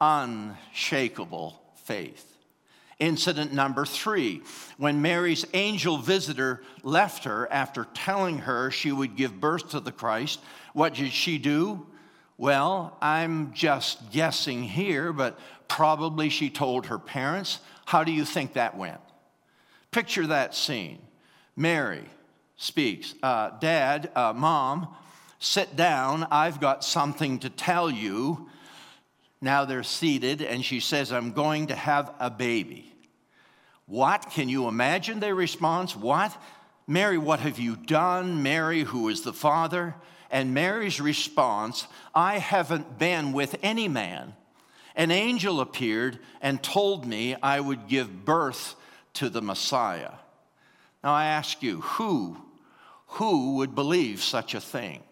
Unshakable 0.00 1.60
faith. 1.84 2.26
Incident 3.00 3.52
number 3.52 3.84
three, 3.84 4.42
when 4.76 5.02
Mary's 5.02 5.46
angel 5.54 5.96
visitor 5.96 6.62
left 6.82 7.24
her 7.24 7.50
after 7.50 7.86
telling 7.94 8.38
her 8.38 8.70
she 8.70 8.92
would 8.92 9.16
give 9.16 9.40
birth 9.40 9.70
to 9.70 9.80
the 9.80 9.90
Christ, 9.90 10.38
what 10.74 10.94
did 10.94 11.10
she 11.10 11.38
do? 11.38 11.86
Well, 12.36 12.96
I'm 13.00 13.52
just 13.52 14.12
guessing 14.12 14.62
here, 14.62 15.12
but 15.12 15.38
probably 15.66 16.28
she 16.28 16.50
told 16.50 16.86
her 16.86 16.98
parents. 16.98 17.58
How 17.86 18.04
do 18.04 18.12
you 18.12 18.24
think 18.24 18.52
that 18.52 18.76
went? 18.76 19.00
Picture 19.90 20.26
that 20.28 20.54
scene. 20.54 21.00
Mary 21.56 22.04
speaks, 22.56 23.14
uh, 23.22 23.50
Dad, 23.58 24.10
uh, 24.14 24.32
Mom, 24.34 24.94
sit 25.38 25.74
down. 25.76 26.26
I've 26.30 26.60
got 26.60 26.84
something 26.84 27.40
to 27.40 27.50
tell 27.50 27.90
you. 27.90 28.48
Now 29.40 29.64
they're 29.64 29.82
seated, 29.82 30.42
and 30.42 30.64
she 30.64 30.80
says, 30.80 31.12
I'm 31.12 31.32
going 31.32 31.68
to 31.68 31.74
have 31.74 32.12
a 32.20 32.30
baby. 32.30 32.92
What? 33.86 34.30
Can 34.30 34.48
you 34.48 34.68
imagine 34.68 35.18
their 35.18 35.34
response? 35.34 35.96
What? 35.96 36.36
Mary, 36.86 37.18
what 37.18 37.40
have 37.40 37.58
you 37.58 37.76
done? 37.76 38.42
Mary, 38.42 38.82
who 38.82 39.08
is 39.08 39.22
the 39.22 39.32
father? 39.32 39.96
And 40.30 40.54
Mary's 40.54 41.00
response, 41.00 41.88
I 42.14 42.38
haven't 42.38 42.98
been 42.98 43.32
with 43.32 43.56
any 43.62 43.88
man. 43.88 44.34
An 44.94 45.10
angel 45.10 45.60
appeared 45.60 46.18
and 46.40 46.62
told 46.62 47.06
me 47.06 47.34
I 47.42 47.58
would 47.58 47.88
give 47.88 48.24
birth 48.24 48.76
to 49.14 49.28
the 49.28 49.42
Messiah. 49.42 50.12
Now 51.02 51.12
I 51.12 51.26
ask 51.26 51.62
you, 51.62 51.80
who, 51.80 52.36
who 53.06 53.56
would 53.56 53.74
believe 53.74 54.22
such 54.22 54.54
a 54.54 54.60
thing? 54.60 55.02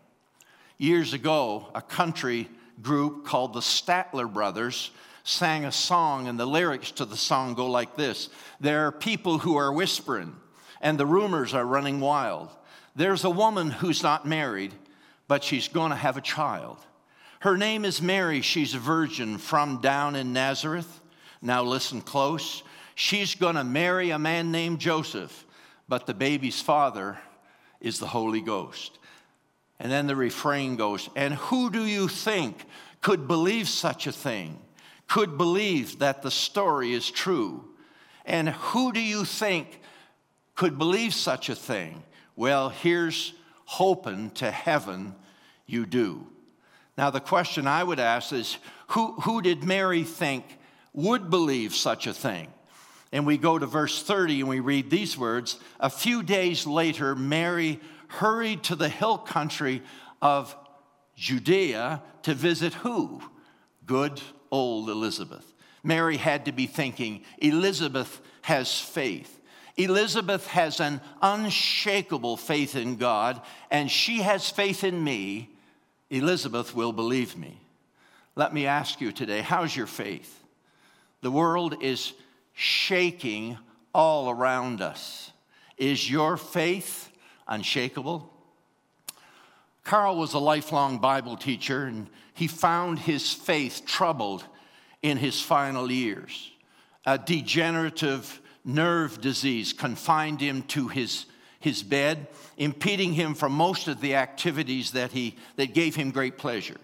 Years 0.77 1.13
ago, 1.13 1.69
a 1.75 1.83
country 1.83 2.49
group 2.81 3.25
called 3.25 3.55
the 3.55 3.61
Statler 3.61 4.33
Brothers 4.33 4.91
sang 5.25 5.65
a 5.65 5.73
song, 5.73 6.27
and 6.29 6.39
the 6.39 6.47
lyrics 6.47 6.91
to 6.93 7.05
the 7.05 7.17
song 7.17 7.55
go 7.55 7.67
like 7.67 7.97
this 7.97 8.31
There 8.61 8.87
are 8.87 8.93
people 8.93 9.39
who 9.39 9.57
are 9.57 9.73
whispering, 9.73 10.35
and 10.81 10.99
the 10.99 11.07
rumors 11.07 11.55
are 11.55 11.65
running 11.65 12.01
wild. 12.01 12.51
There's 12.97 13.25
a 13.25 13.31
woman 13.31 13.71
who's 13.71 14.03
not 14.03 14.27
married, 14.27 14.73
but 15.29 15.45
she's 15.45 15.69
going 15.69 15.91
to 15.91 15.97
have 15.97 16.17
a 16.17 16.23
child. 16.23 16.79
Her 17.41 17.57
name 17.57 17.85
is 17.85 18.03
Mary. 18.03 18.41
She's 18.41 18.75
a 18.75 18.79
virgin 18.79 19.39
from 19.39 19.81
down 19.81 20.17
in 20.17 20.33
Nazareth. 20.33 21.01
Now, 21.41 21.63
listen 21.63 22.01
close. 22.01 22.65
She's 22.99 23.37
going 23.37 23.55
to 23.55 23.63
marry 23.63 24.11
a 24.11 24.19
man 24.19 24.51
named 24.51 24.81
Joseph, 24.81 25.47
but 25.89 26.07
the 26.07 26.15
baby's 26.15 26.61
father 26.61 27.17
is 27.81 28.01
the 28.01 28.09
Holy 28.09 28.41
Ghost. 28.41 28.99
And 29.79 29.93
then 29.93 30.09
the 30.09 30.17
refrain 30.17 30.75
goes, 30.75 31.09
And 31.15 31.35
who 31.35 31.71
do 31.71 31.85
you 31.85 32.09
think 32.09 32.65
could 33.01 33.29
believe 33.29 33.69
such 33.69 34.09
a 34.09 34.13
thing? 34.13 34.59
Could 35.07 35.39
believe 35.39 36.01
that 36.01 36.23
the 36.23 36.31
story 36.33 36.93
is 36.93 37.09
true? 37.09 37.69
And 38.27 38.49
who 38.49 38.93
do 38.93 39.01
you 39.01 39.25
think 39.25 39.81
could 40.57 40.77
believe 40.77 41.15
such 41.15 41.49
a 41.49 41.55
thing? 41.55 42.03
Well, 42.35 42.69
here's 42.69 43.33
hoping 43.65 44.33
to 44.33 44.51
heaven 44.51 45.15
you 45.67 45.87
do. 45.87 46.27
Now, 46.97 47.11
the 47.11 47.21
question 47.21 47.69
I 47.69 47.85
would 47.85 48.01
ask 48.01 48.33
is 48.33 48.59
who, 48.89 49.13
who 49.21 49.41
did 49.41 49.63
Mary 49.63 50.03
think 50.03 50.45
would 50.93 51.31
believe 51.31 51.77
such 51.77 52.09
a 52.09 52.13
thing? 52.13 52.49
And 53.13 53.27
we 53.27 53.39
go 53.39 53.59
to 53.59 53.67
verse 53.67 54.03
30 54.03 54.41
and 54.41 54.49
we 54.49 54.61
read 54.61 54.91
these 54.91 55.17
words 55.17 55.59
A 55.81 55.91
few 55.91 56.23
days 56.23 56.67
later, 56.67 57.15
Mary 57.15 57.81
hurried 58.09 58.63
to 58.65 58.77
the 58.77 58.89
hill 58.89 59.19
country 59.19 59.83
of 60.21 60.55
Judea 61.17 62.03
to 62.23 62.35
visit 62.35 62.75
who? 62.75 63.23
Good 63.87 64.21
old 64.51 64.89
Elizabeth. 64.89 65.53
Mary 65.83 66.17
had 66.17 66.45
to 66.47 66.53
be 66.53 66.67
thinking, 66.67 67.23
Elizabeth 67.39 68.21
has 68.43 68.81
faith. 68.81 69.41
Elizabeth 69.77 70.47
has 70.49 70.81
an 70.81 71.01
unshakable 71.23 72.37
faith 72.37 72.75
in 72.75 72.97
God, 72.97 73.41
and 73.71 73.91
she 73.91 74.19
has 74.23 74.51
faith 74.51 74.83
in 74.83 75.03
me. 75.03 75.51
Elizabeth 76.11 76.75
will 76.75 76.93
believe 76.93 77.37
me. 77.37 77.61
Let 78.35 78.53
me 78.53 78.67
ask 78.67 79.01
you 79.01 79.13
today 79.13 79.41
how's 79.41 79.75
your 79.75 79.87
faith? 79.87 80.45
The 81.23 81.31
world 81.31 81.83
is 81.83 82.13
shaking 82.59 83.57
all 83.95 84.29
around 84.29 84.83
us. 84.83 85.31
Is 85.77 86.11
your 86.11 86.37
faith 86.37 87.09
unshakable? 87.47 88.29
Carl 89.85 90.17
was 90.17 90.35
a 90.35 90.41
lifelong 90.41 90.99
Bible 90.99 91.37
teacher, 91.37 91.85
and 91.85 92.09
he 92.35 92.49
found 92.49 92.99
his 92.99 93.33
faith 93.33 93.83
troubled 93.87 94.45
in 95.03 95.19
his 95.19 95.41
final 95.41 95.89
years. 95.89 96.51
A 97.07 97.17
degenerative 97.17 98.41
nerve 98.65 99.21
disease 99.21 99.73
confined 99.73 100.41
him 100.41 100.63
to 100.63 100.89
his, 100.89 101.27
his 101.61 101.85
bed, 101.85 102.27
impeding 102.57 103.13
him 103.13 103.35
from 103.35 103.53
most 103.53 103.87
of 103.87 104.01
the 104.01 104.17
activities 104.17 104.91
that, 104.91 105.13
he, 105.13 105.37
that 105.55 105.75
gave 105.75 105.95
him 105.95 106.11
great 106.11 106.37
pleasure. 106.37 106.79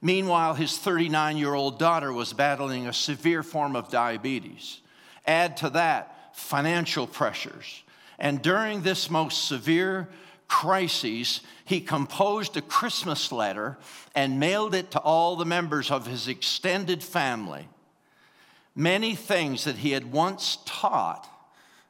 Meanwhile, 0.00 0.54
his 0.54 0.78
39 0.78 1.36
year 1.36 1.52
old 1.52 1.78
daughter 1.78 2.10
was 2.10 2.32
battling 2.32 2.86
a 2.86 2.92
severe 2.94 3.42
form 3.42 3.76
of 3.76 3.90
diabetes. 3.90 4.80
Add 5.30 5.58
to 5.58 5.70
that 5.70 6.36
financial 6.36 7.06
pressures. 7.06 7.84
And 8.18 8.42
during 8.42 8.82
this 8.82 9.08
most 9.08 9.46
severe 9.46 10.08
crisis, 10.48 11.40
he 11.64 11.80
composed 11.80 12.56
a 12.56 12.60
Christmas 12.60 13.30
letter 13.30 13.78
and 14.16 14.40
mailed 14.40 14.74
it 14.74 14.90
to 14.90 14.98
all 14.98 15.36
the 15.36 15.44
members 15.44 15.92
of 15.92 16.08
his 16.08 16.26
extended 16.26 17.00
family. 17.00 17.68
Many 18.74 19.14
things 19.14 19.62
that 19.64 19.76
he 19.76 19.92
had 19.92 20.10
once 20.10 20.58
taught 20.64 21.28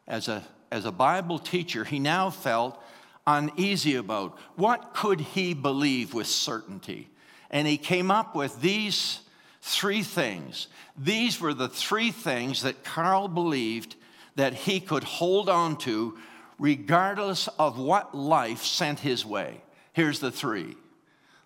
as 0.06 0.28
a, 0.28 0.44
as 0.70 0.84
a 0.84 0.92
Bible 0.92 1.38
teacher, 1.38 1.84
he 1.84 1.98
now 1.98 2.28
felt 2.28 2.78
uneasy 3.26 3.94
about. 3.94 4.36
What 4.56 4.92
could 4.92 5.20
he 5.20 5.54
believe 5.54 6.12
with 6.12 6.26
certainty? 6.26 7.08
And 7.50 7.66
he 7.66 7.78
came 7.78 8.10
up 8.10 8.34
with 8.34 8.60
these 8.60 9.20
three 9.60 10.02
things. 10.02 10.68
These 10.96 11.40
were 11.40 11.54
the 11.54 11.68
three 11.68 12.10
things 12.10 12.62
that 12.62 12.84
Carl 12.84 13.28
believed 13.28 13.96
that 14.36 14.54
he 14.54 14.80
could 14.80 15.04
hold 15.04 15.48
on 15.48 15.76
to 15.78 16.18
regardless 16.58 17.48
of 17.58 17.78
what 17.78 18.14
life 18.14 18.62
sent 18.62 19.00
his 19.00 19.24
way. 19.24 19.62
Here's 19.92 20.20
the 20.20 20.30
three 20.30 20.76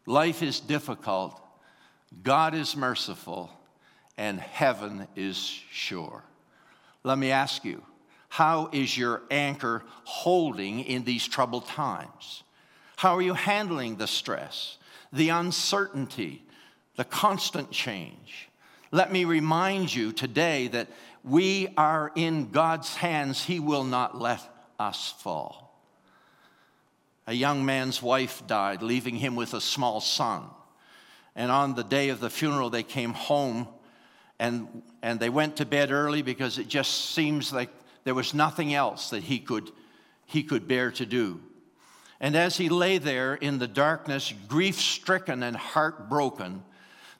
life 0.07 0.43
is 0.43 0.61
difficult, 0.61 1.41
God 2.23 2.55
is 2.55 2.77
merciful, 2.77 3.51
and 4.17 4.39
heaven 4.39 5.09
is 5.17 5.37
sure. 5.37 6.23
Let 7.03 7.19
me 7.19 7.31
ask 7.31 7.65
you, 7.65 7.83
how 8.29 8.69
is 8.73 8.97
your 8.97 9.23
anchor 9.31 9.83
holding 10.05 10.81
in 10.81 11.05
these 11.05 11.27
troubled 11.27 11.67
times? 11.67 12.43
How 12.97 13.17
are 13.17 13.23
you 13.23 13.35
handling 13.35 13.97
the 13.97 14.07
stress, 14.07 14.79
the 15.13 15.29
uncertainty, 15.29 16.43
the 16.97 17.05
constant 17.05 17.71
change. 17.71 18.49
Let 18.91 19.13
me 19.13 19.25
remind 19.25 19.95
you 19.95 20.13
today 20.13 20.69
that 20.69 20.89
we 21.25 21.69
are 21.77 22.13
in 22.15 22.51
God's 22.51 22.95
hands. 22.95 23.43
He 23.43 23.59
will 23.59 23.85
not 23.85 24.21
let 24.21 24.41
us 24.79 25.15
fall. 25.19 25.65
A 27.27 27.33
young 27.33 27.65
man's 27.65 28.03
wife 28.03 28.47
died, 28.47 28.83
leaving 28.83 29.17
him 29.17 29.35
with 29.35 29.55
a 29.55 29.61
small 29.61 30.01
son. 30.01 30.45
And 31.35 31.51
on 31.51 31.75
the 31.75 31.83
day 31.83 32.11
of 32.11 32.21
the 32.21 32.31
funeral, 32.31 32.71
they 32.71 32.83
came 32.83 33.13
home 33.13 33.67
and, 34.39 34.83
and 35.03 35.19
they 35.19 35.31
went 35.31 35.57
to 35.57 35.67
bed 35.67 35.91
early 35.91 36.23
because 36.23 36.59
it 36.59 36.69
just 36.69 37.13
seems 37.13 37.53
like 37.53 37.71
there 38.05 38.15
was 38.15 38.35
nothing 38.35 38.75
else 38.75 39.11
that 39.11 39.23
he 39.23 39.39
could, 39.39 39.71
he 40.27 40.43
could 40.43 40.69
bear 40.69 40.91
to 40.93 41.07
do. 41.07 41.41
And 42.21 42.37
as 42.37 42.57
he 42.57 42.69
lay 42.69 42.99
there 42.99 43.35
in 43.35 43.59
the 43.59 43.67
darkness, 43.67 44.33
grief 44.49 44.79
stricken 44.79 45.43
and 45.43 45.57
heartbroken, 45.57 46.63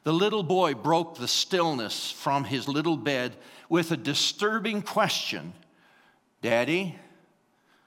the 0.05 0.13
little 0.13 0.43
boy 0.43 0.75
broke 0.75 1.17
the 1.17 1.27
stillness 1.27 2.11
from 2.11 2.45
his 2.45 2.67
little 2.67 2.95
bed 2.95 3.35
with 3.67 3.91
a 3.91 3.97
disturbing 3.97 4.81
question 4.81 5.51
Daddy, 6.41 6.95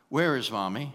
where 0.08 0.36
is 0.36 0.50
mommy? 0.50 0.92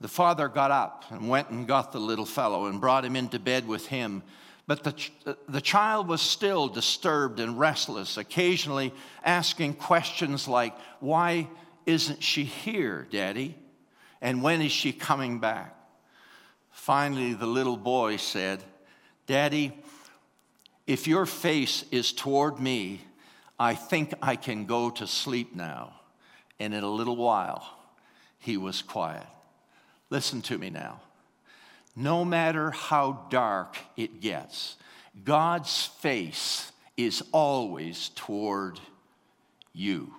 The 0.00 0.08
father 0.08 0.48
got 0.48 0.70
up 0.70 1.04
and 1.10 1.28
went 1.28 1.50
and 1.50 1.68
got 1.68 1.92
the 1.92 2.00
little 2.00 2.24
fellow 2.24 2.66
and 2.66 2.80
brought 2.80 3.04
him 3.04 3.14
into 3.14 3.38
bed 3.38 3.68
with 3.68 3.86
him. 3.86 4.22
But 4.66 4.82
the, 4.84 5.36
the 5.48 5.60
child 5.60 6.08
was 6.08 6.22
still 6.22 6.66
disturbed 6.66 7.38
and 7.38 7.58
restless, 7.58 8.16
occasionally 8.16 8.94
asking 9.22 9.74
questions 9.74 10.48
like, 10.48 10.74
Why 11.00 11.48
isn't 11.84 12.22
she 12.22 12.44
here, 12.44 13.06
Daddy? 13.10 13.58
And 14.22 14.42
when 14.42 14.62
is 14.62 14.72
she 14.72 14.94
coming 14.94 15.40
back? 15.40 15.76
Finally, 16.70 17.34
the 17.34 17.46
little 17.46 17.76
boy 17.76 18.16
said, 18.16 18.62
Daddy, 19.26 19.72
if 20.86 21.06
your 21.06 21.26
face 21.26 21.84
is 21.90 22.12
toward 22.12 22.58
me, 22.58 23.02
I 23.58 23.74
think 23.74 24.12
I 24.20 24.36
can 24.36 24.66
go 24.66 24.90
to 24.90 25.06
sleep 25.06 25.54
now. 25.54 25.94
And 26.58 26.74
in 26.74 26.82
a 26.82 26.90
little 26.90 27.16
while, 27.16 27.64
he 28.38 28.56
was 28.56 28.82
quiet. 28.82 29.26
Listen 30.10 30.42
to 30.42 30.58
me 30.58 30.70
now. 30.70 31.00
No 31.94 32.24
matter 32.24 32.70
how 32.70 33.26
dark 33.30 33.76
it 33.96 34.20
gets, 34.20 34.76
God's 35.24 35.86
face 35.86 36.72
is 36.96 37.22
always 37.32 38.10
toward 38.10 38.80
you. 39.72 40.14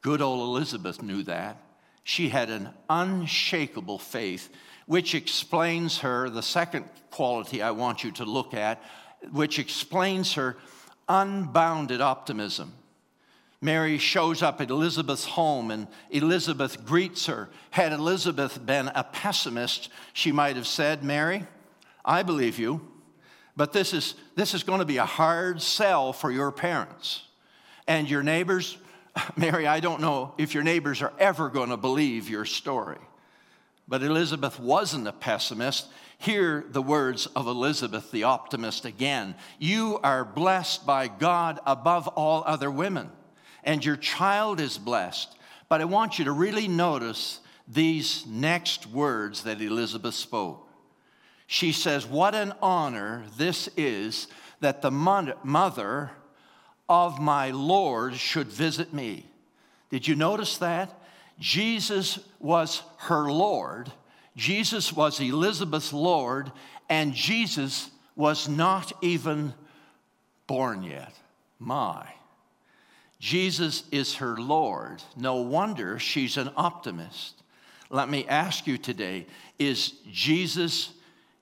Good 0.00 0.20
old 0.20 0.40
Elizabeth 0.40 1.02
knew 1.02 1.22
that. 1.24 1.58
She 2.04 2.28
had 2.28 2.50
an 2.50 2.70
unshakable 2.90 3.98
faith, 3.98 4.50
which 4.86 5.14
explains 5.14 5.98
her, 5.98 6.28
the 6.28 6.42
second 6.42 6.86
quality 7.10 7.62
I 7.62 7.70
want 7.70 8.02
you 8.02 8.10
to 8.12 8.24
look 8.24 8.54
at, 8.54 8.82
which 9.30 9.58
explains 9.58 10.34
her 10.34 10.56
unbounded 11.08 12.00
optimism. 12.00 12.72
Mary 13.60 13.96
shows 13.96 14.42
up 14.42 14.60
at 14.60 14.70
Elizabeth's 14.70 15.24
home 15.24 15.70
and 15.70 15.86
Elizabeth 16.10 16.84
greets 16.84 17.26
her. 17.26 17.48
Had 17.70 17.92
Elizabeth 17.92 18.64
been 18.66 18.88
a 18.88 19.04
pessimist, 19.04 19.88
she 20.12 20.32
might 20.32 20.56
have 20.56 20.66
said, 20.66 21.04
Mary, 21.04 21.46
I 22.04 22.24
believe 22.24 22.58
you, 22.58 22.80
but 23.56 23.72
this 23.72 23.94
is, 23.94 24.14
this 24.34 24.52
is 24.52 24.64
going 24.64 24.80
to 24.80 24.84
be 24.84 24.96
a 24.96 25.06
hard 25.06 25.62
sell 25.62 26.12
for 26.12 26.30
your 26.30 26.50
parents. 26.50 27.22
And 27.86 28.10
your 28.10 28.24
neighbors, 28.24 28.76
Mary, 29.36 29.66
I 29.66 29.78
don't 29.78 30.00
know 30.00 30.34
if 30.38 30.54
your 30.54 30.64
neighbors 30.64 31.00
are 31.00 31.12
ever 31.18 31.48
going 31.48 31.70
to 31.70 31.76
believe 31.76 32.28
your 32.28 32.44
story. 32.44 32.98
But 33.88 34.02
Elizabeth 34.02 34.58
wasn't 34.58 35.08
a 35.08 35.12
pessimist. 35.12 35.88
Hear 36.18 36.64
the 36.68 36.82
words 36.82 37.26
of 37.26 37.46
Elizabeth 37.46 38.10
the 38.10 38.24
optimist 38.24 38.84
again. 38.84 39.34
You 39.58 39.98
are 40.02 40.24
blessed 40.24 40.86
by 40.86 41.08
God 41.08 41.60
above 41.66 42.08
all 42.08 42.44
other 42.46 42.70
women 42.70 43.10
and 43.64 43.84
your 43.84 43.96
child 43.96 44.60
is 44.60 44.78
blessed. 44.78 45.36
But 45.68 45.80
I 45.80 45.84
want 45.84 46.18
you 46.18 46.24
to 46.26 46.32
really 46.32 46.68
notice 46.68 47.40
these 47.68 48.26
next 48.26 48.86
words 48.86 49.44
that 49.44 49.60
Elizabeth 49.60 50.14
spoke. 50.14 50.68
She 51.46 51.72
says, 51.72 52.06
What 52.06 52.34
an 52.34 52.52
honor 52.60 53.24
this 53.36 53.68
is 53.76 54.28
that 54.60 54.82
the 54.82 54.90
mother 54.90 56.10
of 56.88 57.20
my 57.20 57.50
Lord 57.50 58.14
should 58.14 58.48
visit 58.48 58.92
me. 58.92 59.26
Did 59.90 60.08
you 60.08 60.14
notice 60.14 60.58
that? 60.58 60.98
Jesus 61.42 62.20
was 62.38 62.84
her 62.98 63.28
Lord, 63.32 63.90
Jesus 64.36 64.92
was 64.92 65.20
Elizabeth's 65.20 65.92
Lord, 65.92 66.52
and 66.88 67.12
Jesus 67.12 67.90
was 68.14 68.48
not 68.48 68.92
even 69.02 69.52
born 70.46 70.84
yet. 70.84 71.12
My. 71.58 72.06
Jesus 73.18 73.82
is 73.90 74.14
her 74.16 74.36
Lord. 74.36 75.02
No 75.16 75.36
wonder 75.42 75.98
she's 75.98 76.36
an 76.36 76.50
optimist. 76.56 77.42
Let 77.90 78.08
me 78.08 78.24
ask 78.28 78.68
you 78.68 78.78
today 78.78 79.26
is 79.58 79.94
Jesus 80.12 80.92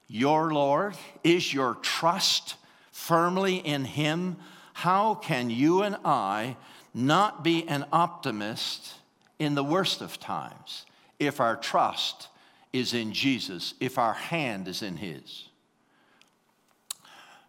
your 0.09 0.51
Lord? 0.51 0.95
Is 1.23 1.53
your 1.53 1.75
trust 1.75 2.57
firmly 2.91 3.57
in 3.57 3.85
Him? 3.85 4.39
How 4.73 5.15
can 5.15 5.51
you 5.51 5.83
and 5.83 5.97
I 6.07 6.57
not 6.95 7.45
be 7.45 7.69
an 7.69 7.85
optimist 7.93 8.95
in 9.41 9.57
the 9.57 9.65
worst 9.65 10.01
of 10.01 10.21
times 10.21 10.87
if 11.19 11.41
our 11.41 11.57
trust 11.57 12.29
is 12.73 12.95
in 12.95 13.13
Jesus, 13.13 13.75
if 13.81 13.99
our 13.99 14.13
hand 14.13 14.69
is 14.69 14.83
in 14.83 14.97
His? 14.97 15.49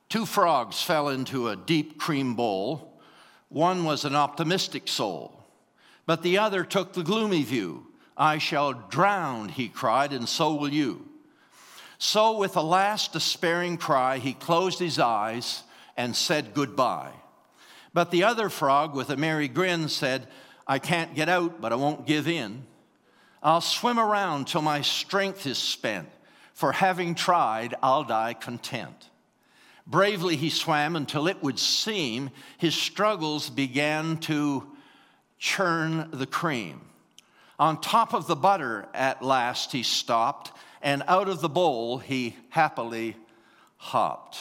Two 0.09 0.25
frogs 0.25 0.81
fell 0.81 1.09
into 1.09 1.49
a 1.49 1.55
deep 1.55 1.99
cream 1.99 2.33
bowl 2.33 2.87
one 3.51 3.83
was 3.83 4.05
an 4.05 4.15
optimistic 4.15 4.87
soul, 4.87 5.43
but 6.05 6.23
the 6.23 6.37
other 6.37 6.63
took 6.63 6.93
the 6.93 7.03
gloomy 7.03 7.43
view. 7.43 7.85
I 8.15 8.37
shall 8.37 8.71
drown, 8.71 9.49
he 9.49 9.67
cried, 9.67 10.13
and 10.13 10.27
so 10.27 10.55
will 10.55 10.71
you. 10.71 11.05
So, 11.97 12.37
with 12.37 12.55
a 12.55 12.61
last 12.61 13.11
despairing 13.11 13.75
cry, 13.75 14.19
he 14.19 14.33
closed 14.33 14.79
his 14.79 14.99
eyes 14.99 15.63
and 15.97 16.15
said 16.15 16.53
goodbye. 16.53 17.11
But 17.93 18.09
the 18.09 18.23
other 18.23 18.47
frog, 18.47 18.95
with 18.95 19.09
a 19.09 19.17
merry 19.17 19.49
grin, 19.49 19.89
said, 19.89 20.27
I 20.67 20.79
can't 20.79 21.15
get 21.15 21.29
out, 21.29 21.61
but 21.61 21.71
I 21.71 21.75
won't 21.75 22.05
give 22.05 22.27
in. 22.27 22.65
I'll 23.43 23.61
swim 23.61 23.99
around 23.99 24.47
till 24.47 24.61
my 24.61 24.81
strength 24.81 25.47
is 25.47 25.57
spent, 25.57 26.09
for 26.53 26.71
having 26.71 27.15
tried, 27.15 27.75
I'll 27.81 28.03
die 28.03 28.33
content. 28.33 29.09
Bravely 29.87 30.35
he 30.35 30.49
swam 30.49 30.95
until 30.95 31.27
it 31.27 31.41
would 31.41 31.59
seem 31.59 32.29
his 32.57 32.75
struggles 32.75 33.49
began 33.49 34.17
to 34.17 34.67
churn 35.39 36.07
the 36.11 36.27
cream. 36.27 36.81
On 37.57 37.81
top 37.81 38.13
of 38.13 38.27
the 38.27 38.35
butter, 38.35 38.87
at 38.93 39.23
last, 39.23 39.71
he 39.71 39.83
stopped, 39.83 40.51
and 40.81 41.03
out 41.07 41.27
of 41.27 41.41
the 41.41 41.49
bowl 41.49 41.97
he 41.97 42.35
happily 42.49 43.15
hopped. 43.77 44.39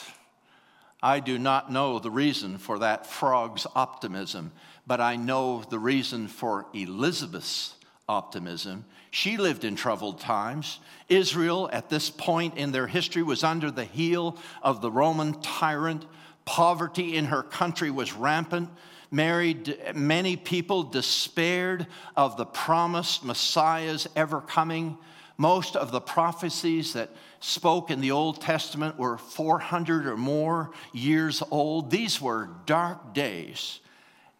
I 1.02 1.20
do 1.20 1.38
not 1.38 1.72
know 1.72 1.98
the 1.98 2.10
reason 2.10 2.58
for 2.58 2.78
that 2.80 3.06
frog's 3.06 3.66
optimism, 3.74 4.52
but 4.86 5.00
I 5.00 5.16
know 5.16 5.62
the 5.68 5.78
reason 5.78 6.28
for 6.28 6.66
Elizabeth's 6.74 7.74
optimism. 8.08 8.84
She 9.10 9.36
lived 9.36 9.64
in 9.64 9.76
troubled 9.76 10.20
times. 10.20 10.78
Israel, 11.08 11.68
at 11.72 11.88
this 11.88 12.10
point 12.10 12.56
in 12.56 12.72
their 12.72 12.86
history, 12.86 13.22
was 13.22 13.44
under 13.44 13.70
the 13.70 13.84
heel 13.84 14.36
of 14.62 14.80
the 14.80 14.90
Roman 14.90 15.40
tyrant. 15.40 16.04
Poverty 16.44 17.16
in 17.16 17.26
her 17.26 17.42
country 17.42 17.90
was 17.90 18.12
rampant. 18.12 18.68
Married, 19.10 19.76
many 19.94 20.36
people 20.36 20.84
despaired 20.84 21.86
of 22.16 22.36
the 22.36 22.46
promised 22.46 23.24
Messiah's 23.24 24.08
ever 24.14 24.40
coming. 24.40 24.96
Most 25.36 25.74
of 25.74 25.90
the 25.90 26.00
prophecies 26.00 26.92
that 26.92 27.10
spoke 27.40 27.90
in 27.90 28.00
the 28.00 28.12
Old 28.12 28.40
Testament 28.40 28.98
were 28.98 29.18
400 29.18 30.06
or 30.06 30.16
more 30.16 30.70
years 30.92 31.42
old. 31.50 31.90
These 31.90 32.20
were 32.20 32.50
dark 32.66 33.14
days. 33.14 33.80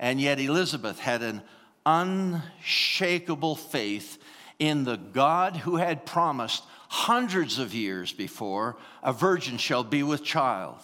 And 0.01 0.19
yet 0.21 0.41
Elizabeth 0.41 0.99
had 0.99 1.23
an 1.23 1.43
unshakable 1.85 3.55
faith 3.55 4.19
in 4.59 4.85
the 4.85 4.97
God 4.97 5.57
who 5.57 5.77
had 5.77 6.07
promised 6.07 6.65
hundreds 6.89 7.59
of 7.59 7.75
years 7.75 8.11
before 8.11 8.77
a 9.03 9.13
virgin 9.13 9.59
shall 9.59 9.85
be 9.85 10.03
with 10.03 10.25
child, 10.25 10.79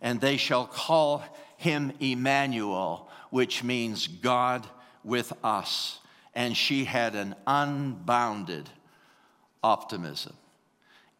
and 0.00 0.20
they 0.20 0.36
shall 0.36 0.66
call 0.66 1.24
him 1.56 1.92
Emmanuel, 2.00 3.08
which 3.30 3.62
means 3.62 4.08
God 4.08 4.66
with 5.04 5.32
us. 5.42 6.00
And 6.34 6.56
she 6.56 6.84
had 6.84 7.14
an 7.14 7.34
unbounded 7.46 8.68
optimism. 9.62 10.34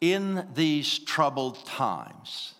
In 0.01 0.45
these 0.53 0.99
troubled 0.99 1.65
times, 1.65 2.53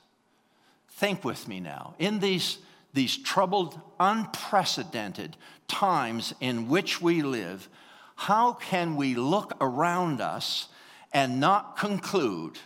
think 0.89 1.23
with 1.23 1.47
me 1.47 1.59
now, 1.59 1.95
in 1.99 2.19
these, 2.19 2.57
these 2.93 3.17
troubled, 3.17 3.80
unprecedented 3.99 5.38
times 5.67 6.34
in 6.39 6.67
which 6.67 7.02
we 7.02 7.21
live, 7.21 7.69
how 8.15 8.54
can 8.54 8.95
we 8.95 9.15
look 9.15 9.54
around 9.62 10.21
us 10.21 10.67
and 11.13 11.39
not 11.39 11.78
conclude 11.78 12.58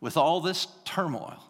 with 0.00 0.16
all 0.16 0.40
this 0.40 0.66
turmoil 0.84 1.42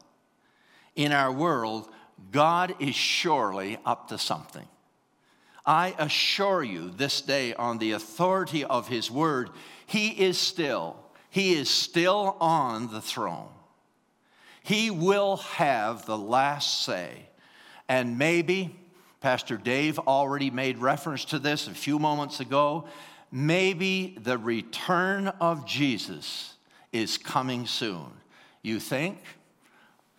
in 0.94 1.12
our 1.12 1.32
world, 1.32 1.88
God 2.30 2.74
is 2.78 2.94
surely 2.94 3.78
up 3.84 4.08
to 4.08 4.18
something? 4.18 4.68
I 5.64 5.94
assure 5.98 6.62
you 6.62 6.90
this 6.90 7.20
day, 7.20 7.54
on 7.54 7.78
the 7.78 7.92
authority 7.92 8.64
of 8.64 8.88
his 8.88 9.10
word, 9.10 9.50
he 9.86 10.08
is 10.08 10.38
still, 10.38 10.96
he 11.30 11.54
is 11.54 11.68
still 11.68 12.36
on 12.40 12.92
the 12.92 13.00
throne. 13.00 13.48
He 14.62 14.90
will 14.90 15.38
have 15.38 16.06
the 16.06 16.18
last 16.18 16.84
say. 16.84 17.29
And 17.90 18.18
maybe, 18.18 18.72
Pastor 19.20 19.56
Dave 19.56 19.98
already 19.98 20.48
made 20.52 20.78
reference 20.78 21.24
to 21.26 21.40
this 21.40 21.66
a 21.66 21.72
few 21.72 21.98
moments 21.98 22.38
ago, 22.38 22.84
maybe 23.32 24.16
the 24.22 24.38
return 24.38 25.26
of 25.26 25.66
Jesus 25.66 26.54
is 26.92 27.18
coming 27.18 27.66
soon. 27.66 28.06
You 28.62 28.78
think? 28.78 29.18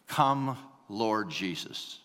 Come, 0.08 0.58
Lord 0.90 1.30
Jesus. 1.30 2.00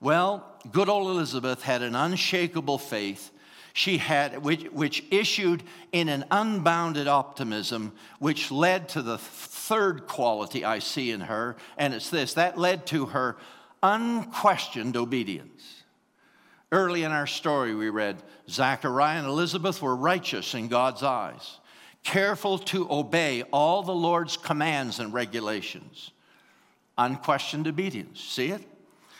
Well, 0.00 0.44
good 0.70 0.90
old 0.90 1.08
Elizabeth 1.08 1.62
had 1.62 1.80
an 1.80 1.96
unshakable 1.96 2.76
faith. 2.76 3.30
She 3.72 3.96
had, 3.96 4.42
which, 4.42 4.64
which 4.64 5.02
issued 5.10 5.62
in 5.92 6.10
an 6.10 6.26
unbounded 6.30 7.08
optimism, 7.08 7.92
which 8.18 8.50
led 8.50 8.90
to 8.90 9.00
the 9.00 9.16
third 9.16 10.06
quality 10.06 10.62
I 10.62 10.80
see 10.80 11.10
in 11.10 11.22
her, 11.22 11.56
and 11.78 11.94
it's 11.94 12.10
this 12.10 12.34
that 12.34 12.58
led 12.58 12.84
to 12.88 13.06
her 13.06 13.38
unquestioned 13.82 14.96
obedience. 14.96 15.82
Early 16.72 17.02
in 17.02 17.10
our 17.12 17.26
story, 17.26 17.74
we 17.74 17.90
read 17.90 18.22
Zachariah 18.48 19.18
and 19.18 19.26
Elizabeth 19.26 19.82
were 19.82 19.96
righteous 19.96 20.54
in 20.54 20.68
God's 20.68 21.02
eyes, 21.02 21.58
careful 22.04 22.58
to 22.58 22.86
obey 22.90 23.42
all 23.52 23.82
the 23.82 23.94
Lord's 23.94 24.36
commands 24.36 25.00
and 25.00 25.12
regulations. 25.12 26.12
Unquestioned 26.96 27.66
obedience. 27.66 28.20
See 28.20 28.48
it? 28.48 28.62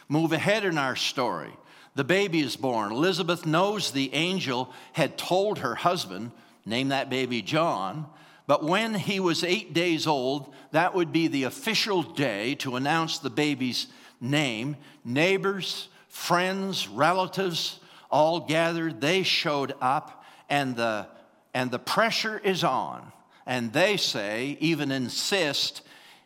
Move 0.09 0.33
ahead 0.33 0.65
in 0.65 0.79
our 0.79 0.97
story. 0.97 1.51
The 1.95 2.05
baby 2.05 2.41
is 2.41 2.57
born. 2.57 2.93
Elizabeth 2.93 3.47
knows 3.47 3.91
the 3.91 4.15
angel 4.15 4.73
had 4.93 5.19
told 5.19 5.59
her 5.59 5.75
husband, 5.75 6.31
name 6.65 6.89
that 6.89 7.11
baby 7.11 7.43
John, 7.43 8.07
but 8.47 8.65
when 8.65 8.95
he 8.95 9.21
was 9.21 9.45
eight 9.45 9.75
days 9.75 10.07
old, 10.07 10.53
that 10.73 10.95
would 10.95 11.13
be 11.13 11.29
the 11.29 11.45
official 11.45 12.03
day 12.03 12.57
to 12.57 12.77
announce 12.77 13.19
the 13.19 13.31
baby's 13.31 13.87
name. 14.21 14.77
Neighbors, 15.05 15.89
friends, 16.09 16.89
relatives 16.89 17.81
all 18.11 18.41
gathered. 18.41 19.01
They 19.01 19.23
showed 19.23 19.75
up, 19.81 20.25
and 20.49 20.77
the, 20.77 21.07
and 21.55 21.71
the 21.71 21.79
pressure 21.79 22.39
is 22.39 22.65
on. 22.65 23.13
And 23.47 23.73
they 23.73 23.97
say, 23.97 24.57
even 24.61 24.91
insist, 24.91 25.83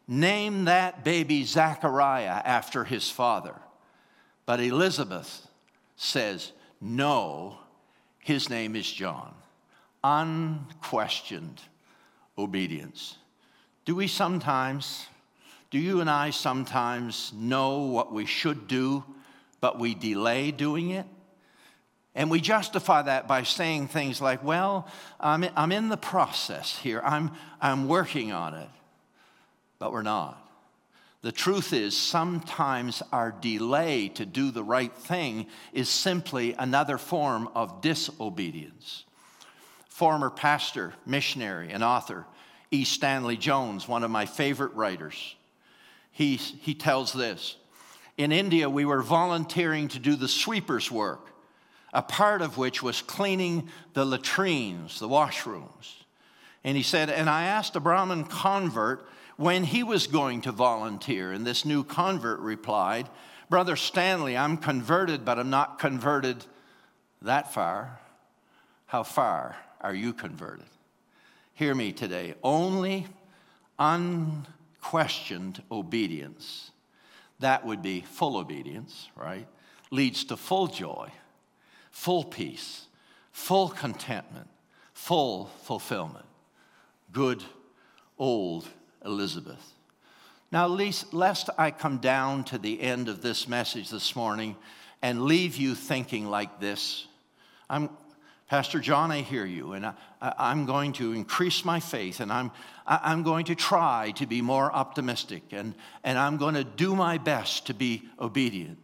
name 0.07 0.65
that 0.67 1.05
baby 1.05 1.45
Zachariah 1.45 2.43
after 2.45 2.85
his 2.85 3.11
father. 3.11 3.55
But 4.47 4.61
Elizabeth 4.61 5.47
says, 5.97 6.53
no, 6.81 7.59
his 8.19 8.51
name 8.51 8.77
is 8.77 8.91
John. 8.91 9.35
Unquestioned 10.03 11.63
obedience. 12.37 13.17
Do 13.87 13.95
we 13.95 14.07
sometimes, 14.07 15.07
do 15.75 15.81
you 15.81 16.01
and 16.01 16.09
I 16.09 16.31
sometimes 16.31 17.33
know 17.35 17.87
what 17.87 18.13
we 18.13 18.27
should 18.27 18.69
do, 18.69 19.03
but 19.61 19.77
we 19.77 19.97
delay 19.97 20.53
doing 20.53 20.91
it? 20.91 21.05
And 22.15 22.31
we 22.31 22.41
justify 22.41 23.03
that 23.03 23.27
by 23.27 23.43
saying 23.43 23.89
things 23.89 24.21
like, 24.21 24.45
well, 24.45 24.87
I'm 25.19 25.43
in, 25.43 25.51
I'm 25.57 25.73
in 25.73 25.89
the 25.89 25.97
process 25.97 26.79
here, 26.79 27.03
I'm, 27.05 27.33
I'm 27.61 27.89
working 27.89 28.31
on 28.31 28.55
it. 28.55 28.69
But 29.81 29.91
we're 29.91 30.03
not. 30.03 30.41
The 31.23 31.33
truth 31.33 31.73
is, 31.73 31.97
sometimes 31.97 33.03
our 33.11 33.33
delay 33.33 34.11
to 34.11 34.25
do 34.25 34.53
the 34.53 34.63
right 34.63 34.95
thing 34.95 35.49
is 35.73 35.89
simply 35.89 36.55
another 36.57 36.99
form 36.99 37.49
of 37.57 37.81
disobedience. 37.81 39.07
Former 39.89 40.31
pastor, 40.31 40.95
missionary, 41.05 41.73
and 41.73 41.83
author 41.83 42.27
E. 42.71 42.85
Stanley 42.85 43.37
Jones, 43.37 43.89
one 43.89 44.05
of 44.05 44.11
my 44.13 44.25
favorite 44.25 44.75
writers, 44.75 45.35
he, 46.15 46.37
he 46.37 46.75
tells 46.75 47.13
this 47.13 47.57
In 48.17 48.33
India, 48.33 48.71
we 48.71 48.85
were 48.85 49.03
volunteering 49.03 49.89
to 49.89 49.99
do 49.99 50.17
the 50.17 50.29
sweeper's 50.29 50.91
work, 50.91 51.29
a 51.93 52.03
part 52.03 52.41
of 52.41 52.57
which 52.57 52.83
was 52.83 53.03
cleaning 53.03 53.69
the 53.93 54.05
latrines, 54.05 55.01
the 55.01 55.09
washrooms. 55.09 56.05
And 56.63 56.77
he 56.77 56.85
said, 56.85 57.11
And 57.11 57.29
I 57.29 57.45
asked 57.45 57.77
a 57.77 57.81
Brahmin 57.81 58.25
convert 58.25 59.07
when 59.37 59.65
he 59.65 59.83
was 59.83 60.07
going 60.07 60.41
to 60.43 60.53
volunteer. 60.53 61.33
And 61.33 61.45
this 61.45 61.65
new 61.65 61.83
convert 61.83 62.39
replied, 62.39 63.11
Brother 63.51 63.75
Stanley, 63.75 64.37
I'm 64.37 64.57
converted, 64.57 65.25
but 65.25 65.39
I'm 65.39 65.51
not 65.51 65.81
converted 65.81 66.45
that 67.23 67.53
far. 67.53 67.99
How 68.87 69.03
far 69.03 69.57
are 69.81 69.95
you 69.95 70.13
converted? 70.13 70.67
Hear 71.55 71.75
me 71.75 71.93
today. 71.93 72.35
Only 72.45 73.09
unquestioned 74.85 75.63
obedience, 75.73 76.71
that 77.41 77.65
would 77.65 77.83
be 77.83 78.03
full 78.03 78.37
obedience, 78.37 79.09
right? 79.17 79.47
Leads 79.91 80.25
to 80.25 80.37
full 80.37 80.67
joy, 80.67 81.11
full 81.91 82.23
peace, 82.23 82.87
full 83.33 83.71
contentment, 83.71 84.49
full 84.93 85.47
fulfillment. 85.63 86.27
Good 87.13 87.43
old 88.19 88.69
Elizabeth. 89.05 89.73
Now, 90.53 90.67
lest 90.67 91.51
I 91.59 91.71
come 91.71 91.99
down 91.99 92.45
to 92.45 92.59
the 92.59 92.81
end 92.81 93.09
of 93.09 93.23
this 93.23 93.49
message 93.49 93.91
this 93.91 94.15
morning 94.15 94.55
and 95.01 95.23
leave 95.23 95.57
you 95.57 95.75
thinking 95.75 96.27
like 96.27 96.61
this, 96.61 97.07
I'm, 97.69 97.89
Pastor 98.55 98.79
John, 98.79 99.11
I 99.11 99.23
hear 99.23 99.45
you, 99.45 99.73
and 99.73 99.85
I, 99.85 100.53
am 100.53 100.65
going 100.65 100.93
to 100.93 101.11
increase 101.13 101.65
my 101.65 101.81
faith, 101.81 102.21
and 102.21 102.33
I'm, 102.33 102.53
I'm 102.87 103.25
going 103.25 103.47
to 103.47 103.57
try 103.57 104.13
to 104.15 104.27
be 104.27 104.43
more 104.43 104.73
optimistic, 104.73 105.43
and, 105.51 105.75
and 106.05 106.17
I'm 106.17 106.37
going 106.37 106.55
to 106.55 106.63
do 106.63 106.95
my 106.95 107.19
best 107.19 107.67
to 107.67 107.75
be 107.75 108.09
obedient. 108.21 108.79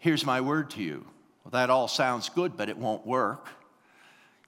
Here's 0.00 0.26
my 0.26 0.40
word 0.40 0.70
to 0.70 0.82
you. 0.82 1.06
Well, 1.44 1.52
that 1.52 1.70
all 1.70 1.86
sounds 1.86 2.28
good, 2.28 2.56
but 2.56 2.68
it 2.68 2.76
won't 2.76 3.06
work. 3.06 3.50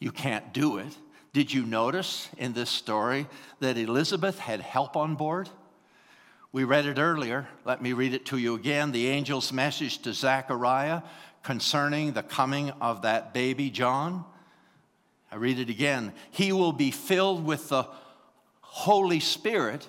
You 0.01 0.11
can't 0.11 0.53
do 0.53 0.79
it. 0.79 0.97
Did 1.33 1.55
you 1.55 1.65
notice 1.65 2.29
in 2.37 2.53
this 2.53 2.69
story 2.69 3.29
that 3.61 3.79
Elizabeth 3.79 4.41
had 4.41 4.61
help 4.61 4.97
on 4.97 5.15
board? 5.15 5.49
We 6.51 6.65
read 6.65 6.87
it 6.87 6.99
earlier. 6.99 7.47
Let 7.65 7.83
me 7.83 7.93
read 7.93 8.15
it 8.15 8.27
to 8.27 8.37
you 8.37 8.57
again. 8.57 8.91
The 8.91 9.11
angel's 9.11 9.53
message 9.53 9.99
to 9.99 10.13
Zechariah 10.13 11.03
concerning 11.45 12.15
the 12.15 12.25
coming 12.25 12.71
of 12.81 13.03
that 13.03 13.33
baby 13.33 13.71
John. 13.71 14.25
I 15.31 15.37
read 15.37 15.59
it 15.59 15.71
again. 15.71 16.13
He 16.31 16.53
will 16.53 16.73
be 16.73 16.91
filled 16.91 17.45
with 17.45 17.69
the 17.69 17.87
Holy 18.61 19.21
Spirit 19.21 19.87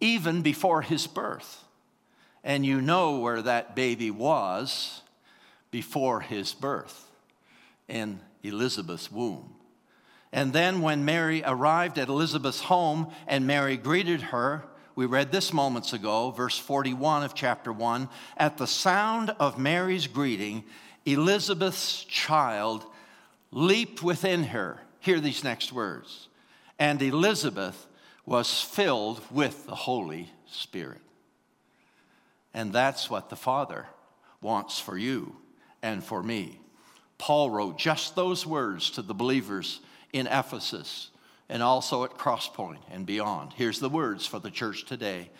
even 0.00 0.42
before 0.42 0.82
his 0.82 1.06
birth. 1.06 1.64
And 2.44 2.64
you 2.64 2.80
know 2.80 3.18
where 3.18 3.42
that 3.42 3.74
baby 3.74 4.10
was 4.10 5.02
before 5.70 6.20
his 6.20 6.54
birth 6.54 7.10
in 7.88 8.20
Elizabeth's 8.42 9.10
womb. 9.10 9.54
And 10.32 10.52
then 10.52 10.82
when 10.82 11.04
Mary 11.04 11.42
arrived 11.44 11.98
at 11.98 12.08
Elizabeth's 12.08 12.60
home 12.60 13.10
and 13.26 13.46
Mary 13.46 13.76
greeted 13.76 14.22
her, 14.22 14.64
we 14.94 15.06
read 15.06 15.32
this 15.32 15.52
moments 15.52 15.92
ago, 15.92 16.30
verse 16.30 16.58
41 16.58 17.22
of 17.22 17.34
chapter 17.34 17.72
1. 17.72 18.08
At 18.36 18.58
the 18.58 18.66
sound 18.66 19.30
of 19.38 19.58
Mary's 19.58 20.06
greeting, 20.06 20.64
Elizabeth's 21.06 22.04
child 22.04 22.84
leaped 23.50 24.02
within 24.02 24.44
her. 24.44 24.80
Hear 25.00 25.20
these 25.20 25.44
next 25.44 25.72
words. 25.72 26.28
And 26.78 27.00
Elizabeth 27.00 27.86
was 28.26 28.60
filled 28.60 29.20
with 29.30 29.66
the 29.66 29.74
Holy 29.74 30.30
Spirit. 30.46 31.00
And 32.52 32.72
that's 32.72 33.08
what 33.08 33.30
the 33.30 33.36
Father 33.36 33.86
wants 34.40 34.78
for 34.78 34.96
you 34.96 35.36
and 35.82 36.02
for 36.02 36.22
me. 36.22 36.60
Paul 37.18 37.50
wrote 37.50 37.78
just 37.78 38.14
those 38.14 38.46
words 38.46 38.90
to 38.90 39.02
the 39.02 39.14
believers 39.14 39.80
in 40.12 40.26
Ephesus 40.26 41.10
and 41.48 41.62
also 41.62 42.04
at 42.04 42.16
Crosspoint 42.16 42.78
and 42.90 43.06
beyond. 43.06 43.52
Here's 43.54 43.80
the 43.80 43.88
words 43.88 44.26
for 44.26 44.38
the 44.38 44.50
church 44.50 44.84
today 44.84 45.30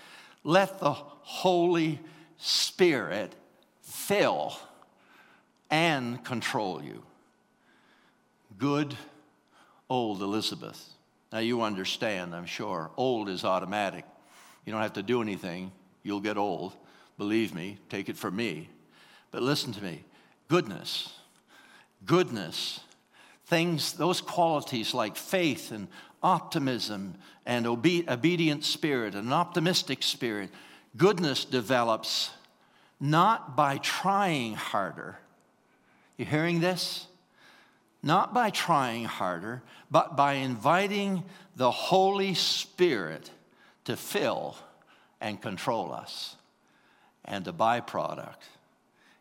Let 0.45 0.81
the 0.81 0.93
Holy 0.93 2.01
Spirit 2.39 3.35
fill 3.83 4.57
and 5.71 6.25
control 6.25 6.83
you. 6.83 7.03
Good 8.59 8.97
old 9.89 10.21
Elizabeth. 10.21 10.93
Now, 11.33 11.39
you 11.39 11.63
understand, 11.63 12.35
I'm 12.35 12.47
sure. 12.47 12.91
Old 12.97 13.29
is 13.29 13.45
automatic. 13.45 14.05
You 14.65 14.73
don't 14.73 14.83
have 14.83 14.95
to 14.95 15.03
do 15.03 15.23
anything, 15.23 15.73
you'll 16.03 16.21
get 16.21 16.37
old. 16.37 16.75
Believe 17.17 17.55
me, 17.55 17.79
take 17.89 18.09
it 18.09 18.17
from 18.17 18.37
me. 18.37 18.69
But 19.31 19.43
listen 19.43 19.73
to 19.73 19.83
me 19.83 20.05
goodness, 20.49 21.13
goodness 22.05 22.81
things, 23.49 23.95
those 23.95 24.21
qualities 24.21 24.93
like 24.93 25.17
faith 25.17 25.73
and 25.73 25.89
optimism 26.23 27.15
and 27.47 27.67
obe- 27.67 28.09
obedient 28.09 28.65
spirit, 28.65 29.15
an 29.15 29.33
optimistic 29.33 30.03
spirit, 30.03 30.51
goodness 30.97 31.45
develops 31.47 32.31
not 33.01 33.57
by 33.57 33.79
trying 33.79 34.55
harder. 34.55 35.19
You 36.19 36.27
hearing 36.27 36.61
this? 36.61 37.07
Not 38.09 38.33
by 38.33 38.49
trying 38.49 39.05
harder, 39.05 39.63
but 39.91 40.17
by 40.17 40.33
inviting 40.33 41.23
the 41.57 41.71
Holy 41.71 42.33
Spirit 42.33 43.31
to 43.85 43.99
fill 43.99 44.57
and 45.21 45.43
control 45.43 45.93
us. 45.93 46.35
And 47.27 47.45
the 47.45 47.53
byproduct 47.53 48.49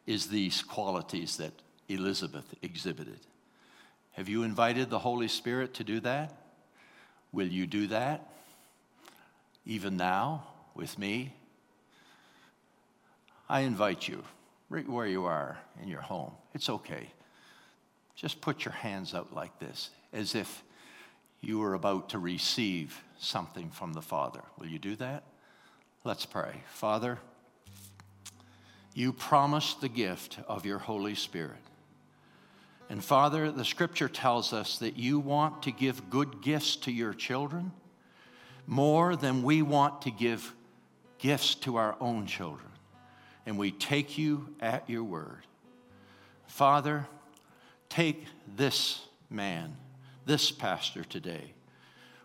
is 0.06 0.28
these 0.28 0.64
qualities 0.64 1.36
that 1.36 1.52
Elizabeth 1.90 2.46
exhibited. 2.62 3.20
Have 4.14 4.30
you 4.30 4.44
invited 4.44 4.90
the 4.90 5.00
Holy 5.00 5.28
Spirit 5.28 5.74
to 5.74 5.84
do 5.84 6.00
that? 6.00 6.34
Will 7.34 7.48
you 7.48 7.68
do 7.68 7.88
that 7.88 8.26
even 9.66 9.98
now 9.98 10.48
with 10.76 10.98
me? 10.98 11.34
I 13.50 13.62
invite 13.62 14.08
you, 14.08 14.24
right 14.70 14.88
where 14.88 15.08
you 15.08 15.26
are 15.26 15.58
in 15.84 15.90
your 15.90 16.02
home. 16.02 16.32
It's 16.54 16.70
okay. 16.70 17.12
Just 18.18 18.42
put 18.42 18.66
your 18.66 18.74
hands 18.74 19.14
out 19.14 19.34
like 19.34 19.60
this, 19.60 19.92
as 20.12 20.34
if 20.34 20.64
you 21.40 21.60
were 21.60 21.76
about 21.76 22.10
to 22.10 22.20
receive 22.20 23.02
something 23.20 23.70
from 23.70 23.94
the 23.94 24.02
Father. 24.02 24.42
Will 24.58 24.66
you 24.66 24.80
do 24.80 24.96
that? 24.96 25.24
Let's 26.04 26.26
pray. 26.26 26.64
Father, 26.74 27.20
you 28.96 29.14
promised 29.14 29.82
the 29.82 29.88
gift 29.88 30.40
of 30.48 30.66
your 30.66 30.80
Holy 30.80 31.14
Spirit. 31.14 31.62
And 32.90 33.04
Father, 33.04 33.52
the 33.52 33.66
scripture 33.66 34.10
tells 34.10 34.52
us 34.52 34.80
that 34.80 34.98
you 34.98 35.20
want 35.20 35.64
to 35.64 35.72
give 35.72 36.10
good 36.10 36.42
gifts 36.42 36.76
to 36.78 36.92
your 36.92 37.14
children 37.14 37.72
more 38.66 39.16
than 39.16 39.44
we 39.44 39.62
want 39.62 40.02
to 40.04 40.12
give 40.12 40.56
gifts 41.20 41.54
to 41.56 41.76
our 41.76 41.96
own 42.00 42.26
children. 42.26 42.70
And 43.46 43.60
we 43.60 43.72
take 43.72 44.18
you 44.18 44.56
at 44.60 44.90
your 44.90 45.04
word. 45.04 45.46
Father, 46.48 47.08
take 47.98 48.26
this 48.56 49.02
man, 49.28 49.76
this 50.28 50.52
pastor 50.52 51.04
today. 51.04 51.56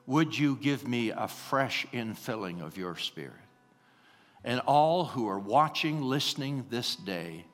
Would 0.06 0.38
you 0.38 0.56
give 0.56 0.86
me 0.86 1.08
a 1.08 1.26
fresh 1.26 1.86
infilling 1.94 2.60
of 2.60 2.76
your 2.76 2.94
spirit? 2.96 3.32
And 4.44 4.60
all 4.66 5.06
who 5.06 5.26
are 5.30 5.38
watching, 5.38 6.02
listening 6.02 6.66
this 6.68 6.94
day, 6.94 7.46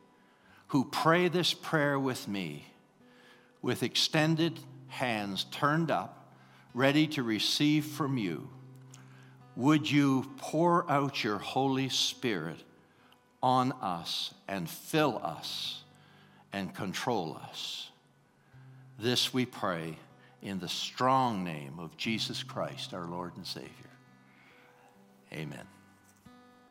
who 0.68 0.84
pray 0.86 1.28
this 1.28 1.54
prayer 1.54 1.96
with 1.96 2.26
me, 2.26 2.66
with 3.62 3.84
extended 3.84 4.58
hands 4.88 5.44
turned 5.52 5.92
up, 5.92 6.34
ready 6.74 7.06
to 7.06 7.22
receive 7.22 7.84
from 7.84 8.18
you, 8.18 8.48
would 9.54 9.88
you 9.88 10.28
pour 10.38 10.90
out 10.90 11.22
your 11.22 11.38
Holy 11.38 11.88
Spirit 11.88 12.64
on 13.40 13.70
us 13.80 14.34
and 14.48 14.68
fill 14.68 15.20
us 15.22 15.84
and 16.52 16.74
control 16.74 17.40
us? 17.48 17.87
This 18.98 19.32
we 19.32 19.46
pray 19.46 19.96
in 20.42 20.58
the 20.58 20.68
strong 20.68 21.44
name 21.44 21.78
of 21.78 21.96
Jesus 21.96 22.42
Christ, 22.42 22.92
our 22.92 23.06
Lord 23.06 23.36
and 23.36 23.46
Savior. 23.46 23.70
Amen. 25.32 25.77